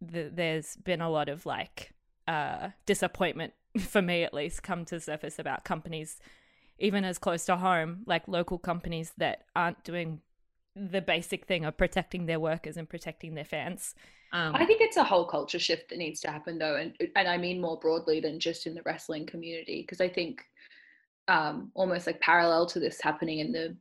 the, 0.00 0.30
there's 0.32 0.76
been 0.76 1.00
a 1.00 1.10
lot 1.10 1.28
of 1.28 1.44
like 1.44 1.92
uh, 2.28 2.68
disappointment 2.86 3.52
for 3.80 4.00
me 4.00 4.22
at 4.22 4.32
least 4.32 4.62
come 4.62 4.84
to 4.84 5.00
surface 5.00 5.40
about 5.40 5.64
companies 5.64 6.20
even 6.78 7.04
as 7.04 7.18
close 7.18 7.44
to 7.44 7.56
home 7.56 8.04
like 8.06 8.28
local 8.28 8.58
companies 8.58 9.12
that 9.16 9.42
aren't 9.56 9.82
doing 9.82 10.20
the 10.78 11.02
basic 11.02 11.46
thing 11.46 11.64
of 11.64 11.76
protecting 11.76 12.26
their 12.26 12.40
workers 12.40 12.76
and 12.76 12.88
protecting 12.88 13.34
their 13.34 13.44
fans. 13.44 13.94
Um, 14.32 14.54
I 14.54 14.66
think 14.66 14.80
it's 14.82 14.96
a 14.96 15.04
whole 15.04 15.24
culture 15.24 15.58
shift 15.58 15.88
that 15.88 15.98
needs 15.98 16.20
to 16.20 16.30
happen, 16.30 16.58
though, 16.58 16.76
and 16.76 16.94
and 17.16 17.26
I 17.28 17.38
mean 17.38 17.60
more 17.60 17.78
broadly 17.78 18.20
than 18.20 18.38
just 18.38 18.66
in 18.66 18.74
the 18.74 18.82
wrestling 18.84 19.26
community, 19.26 19.82
because 19.82 20.00
I 20.00 20.08
think 20.08 20.42
um, 21.28 21.70
almost 21.74 22.06
like 22.06 22.20
parallel 22.20 22.66
to 22.66 22.80
this 22.80 23.00
happening 23.00 23.38
in 23.38 23.52
the 23.52 23.76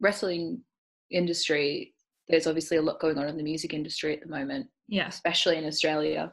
wrestling 0.00 0.62
industry, 1.10 1.94
there's 2.28 2.46
obviously 2.46 2.78
a 2.78 2.82
lot 2.82 3.00
going 3.00 3.18
on 3.18 3.28
in 3.28 3.36
the 3.36 3.42
music 3.42 3.74
industry 3.74 4.14
at 4.14 4.22
the 4.22 4.28
moment, 4.28 4.66
yeah, 4.88 5.08
especially 5.08 5.58
in 5.58 5.66
Australia. 5.66 6.32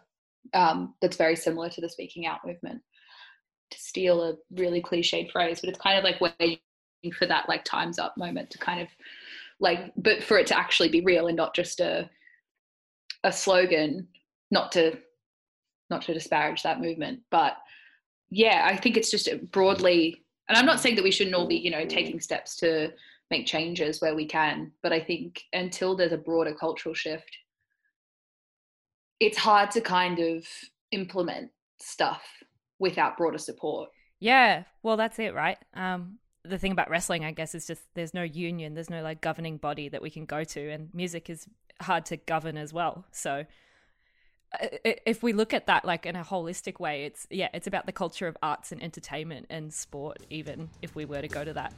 Um, 0.53 0.95
that's 1.01 1.17
very 1.17 1.35
similar 1.35 1.69
to 1.69 1.81
the 1.81 1.89
speaking 1.89 2.25
out 2.25 2.39
movement. 2.45 2.81
To 3.71 3.77
steal 3.77 4.23
a 4.23 4.35
really 4.51 4.81
cliched 4.81 5.31
phrase, 5.31 5.59
but 5.59 5.69
it's 5.69 5.79
kind 5.79 5.97
of 5.97 6.03
like 6.03 6.21
waiting 6.21 6.59
for 7.17 7.25
that 7.27 7.47
like 7.49 7.63
times 7.65 7.99
up 7.99 8.17
moment 8.17 8.49
to 8.51 8.57
kind 8.57 8.81
of 8.81 8.87
like, 9.59 9.91
but 9.97 10.23
for 10.23 10.37
it 10.37 10.47
to 10.47 10.57
actually 10.57 10.89
be 10.89 11.01
real 11.01 11.27
and 11.27 11.37
not 11.37 11.55
just 11.55 11.79
a 11.79 12.09
a 13.23 13.31
slogan. 13.31 14.07
Not 14.51 14.71
to 14.73 14.97
not 15.89 16.01
to 16.03 16.13
disparage 16.13 16.63
that 16.63 16.81
movement, 16.81 17.21
but 17.29 17.57
yeah, 18.29 18.63
I 18.65 18.75
think 18.75 18.97
it's 18.97 19.11
just 19.11 19.29
broadly. 19.51 20.23
And 20.47 20.57
I'm 20.57 20.65
not 20.65 20.79
saying 20.79 20.95
that 20.95 21.03
we 21.03 21.11
shouldn't 21.11 21.35
all 21.35 21.47
be, 21.47 21.55
you 21.55 21.71
know, 21.71 21.85
taking 21.85 22.19
steps 22.19 22.55
to 22.57 22.91
make 23.29 23.45
changes 23.45 24.01
where 24.01 24.15
we 24.15 24.25
can, 24.25 24.71
but 24.81 24.91
I 24.91 24.99
think 24.99 25.43
until 25.53 25.95
there's 25.95 26.11
a 26.11 26.17
broader 26.17 26.53
cultural 26.53 26.95
shift, 26.95 27.37
it's 29.19 29.37
hard 29.37 29.69
to 29.71 29.81
kind 29.81 30.19
of 30.19 30.45
implement 30.91 31.51
stuff 31.79 32.23
without 32.79 33.17
broader 33.17 33.37
support. 33.37 33.89
Yeah, 34.19 34.63
well, 34.81 34.97
that's 34.97 35.19
it, 35.19 35.33
right? 35.33 35.57
Um, 35.75 36.17
the 36.43 36.58
thing 36.58 36.71
about 36.71 36.89
wrestling, 36.89 37.25
I 37.25 37.32
guess, 37.32 37.54
is 37.54 37.67
just 37.67 37.82
there's 37.95 38.13
no 38.13 38.23
union, 38.23 38.73
there's 38.73 38.89
no 38.89 39.02
like 39.02 39.21
governing 39.21 39.58
body 39.58 39.89
that 39.89 40.02
we 40.02 40.10
can 40.10 40.25
go 40.25 40.43
to, 40.43 40.69
and 40.69 40.89
music 40.93 41.30
is 41.30 41.47
hard 41.82 42.06
to 42.08 42.17
govern 42.17 42.58
as 42.58 42.73
well. 42.73 43.06
So, 43.12 43.45
uh, 44.60 44.67
if 44.84 45.21
we 45.21 45.34
look 45.34 45.54
at 45.54 45.67
that 45.67 45.86
like 45.86 46.06
in 46.06 46.15
a 46.15 46.23
holistic 46.23 46.80
way, 46.80 47.06
it's 47.06 47.28
yeah, 47.30 47.49
it's 47.54 47.67
about 47.67 47.86
the 47.86 47.91
culture 47.91 48.28
of 48.28 48.38
arts 48.41 48.71
and 48.71 48.82
entertainment 48.82 49.47
and 49.49 49.73
sport, 49.73 50.25
even 50.30 50.69
if 50.82 50.95
we 50.95 51.06
were 51.06 51.21
to 51.21 51.28
go 51.28 51.43
to 51.43 51.54
that. 51.54 51.73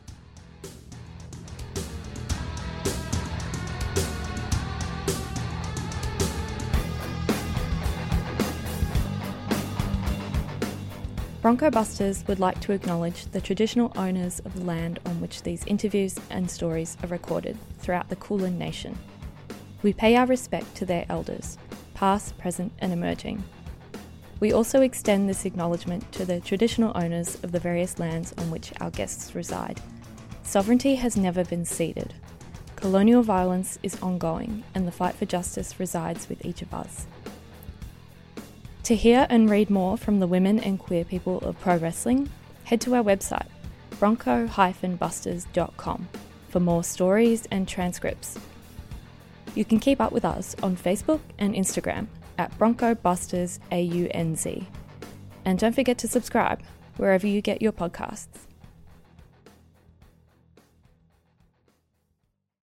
Bronco 11.41 11.71
Busters 11.71 12.23
would 12.27 12.39
like 12.39 12.61
to 12.61 12.71
acknowledge 12.71 13.25
the 13.25 13.41
traditional 13.41 13.91
owners 13.95 14.39
of 14.41 14.53
the 14.53 14.63
land 14.63 14.99
on 15.07 15.19
which 15.19 15.41
these 15.41 15.65
interviews 15.65 16.19
and 16.29 16.49
stories 16.49 16.95
are 17.01 17.07
recorded 17.07 17.57
throughout 17.79 18.09
the 18.09 18.15
Kulin 18.15 18.59
Nation. 18.59 18.95
We 19.81 19.91
pay 19.91 20.15
our 20.17 20.27
respect 20.27 20.75
to 20.75 20.85
their 20.85 21.03
elders, 21.09 21.57
past, 21.95 22.37
present, 22.37 22.71
and 22.77 22.93
emerging. 22.93 23.43
We 24.39 24.53
also 24.53 24.81
extend 24.81 25.27
this 25.27 25.45
acknowledgement 25.45 26.11
to 26.11 26.25
the 26.25 26.41
traditional 26.41 26.91
owners 26.95 27.43
of 27.43 27.51
the 27.51 27.59
various 27.59 27.97
lands 27.97 28.35
on 28.37 28.51
which 28.51 28.71
our 28.79 28.91
guests 28.91 29.33
reside. 29.33 29.81
Sovereignty 30.43 30.93
has 30.93 31.17
never 31.17 31.43
been 31.43 31.65
ceded. 31.65 32.13
Colonial 32.75 33.23
violence 33.23 33.79
is 33.81 33.99
ongoing, 34.03 34.63
and 34.75 34.85
the 34.85 34.91
fight 34.91 35.15
for 35.15 35.25
justice 35.25 35.79
resides 35.79 36.29
with 36.29 36.45
each 36.45 36.61
of 36.61 36.71
us. 36.71 37.07
To 38.83 38.95
hear 38.95 39.27
and 39.29 39.49
read 39.49 39.69
more 39.69 39.97
from 39.97 40.19
the 40.19 40.27
women 40.27 40.59
and 40.59 40.77
queer 40.79 41.05
people 41.05 41.39
of 41.39 41.59
pro 41.59 41.77
wrestling, 41.77 42.29
head 42.63 42.81
to 42.81 42.95
our 42.95 43.03
website, 43.03 43.47
bronco-busters.com, 43.99 46.07
for 46.49 46.59
more 46.59 46.83
stories 46.83 47.47
and 47.51 47.67
transcripts. 47.67 48.39
You 49.53 49.65
can 49.65 49.79
keep 49.79 50.01
up 50.01 50.11
with 50.11 50.25
us 50.25 50.55
on 50.63 50.75
Facebook 50.75 51.19
and 51.37 51.53
Instagram 51.53 52.07
at 52.37 52.57
Bronco 52.57 52.95
Busters 52.95 53.59
AUNZ. 53.71 54.65
And 55.45 55.59
don't 55.59 55.75
forget 55.75 55.99
to 55.99 56.07
subscribe 56.07 56.61
wherever 56.97 57.27
you 57.27 57.41
get 57.41 57.61
your 57.61 57.71
podcasts. 57.71 58.50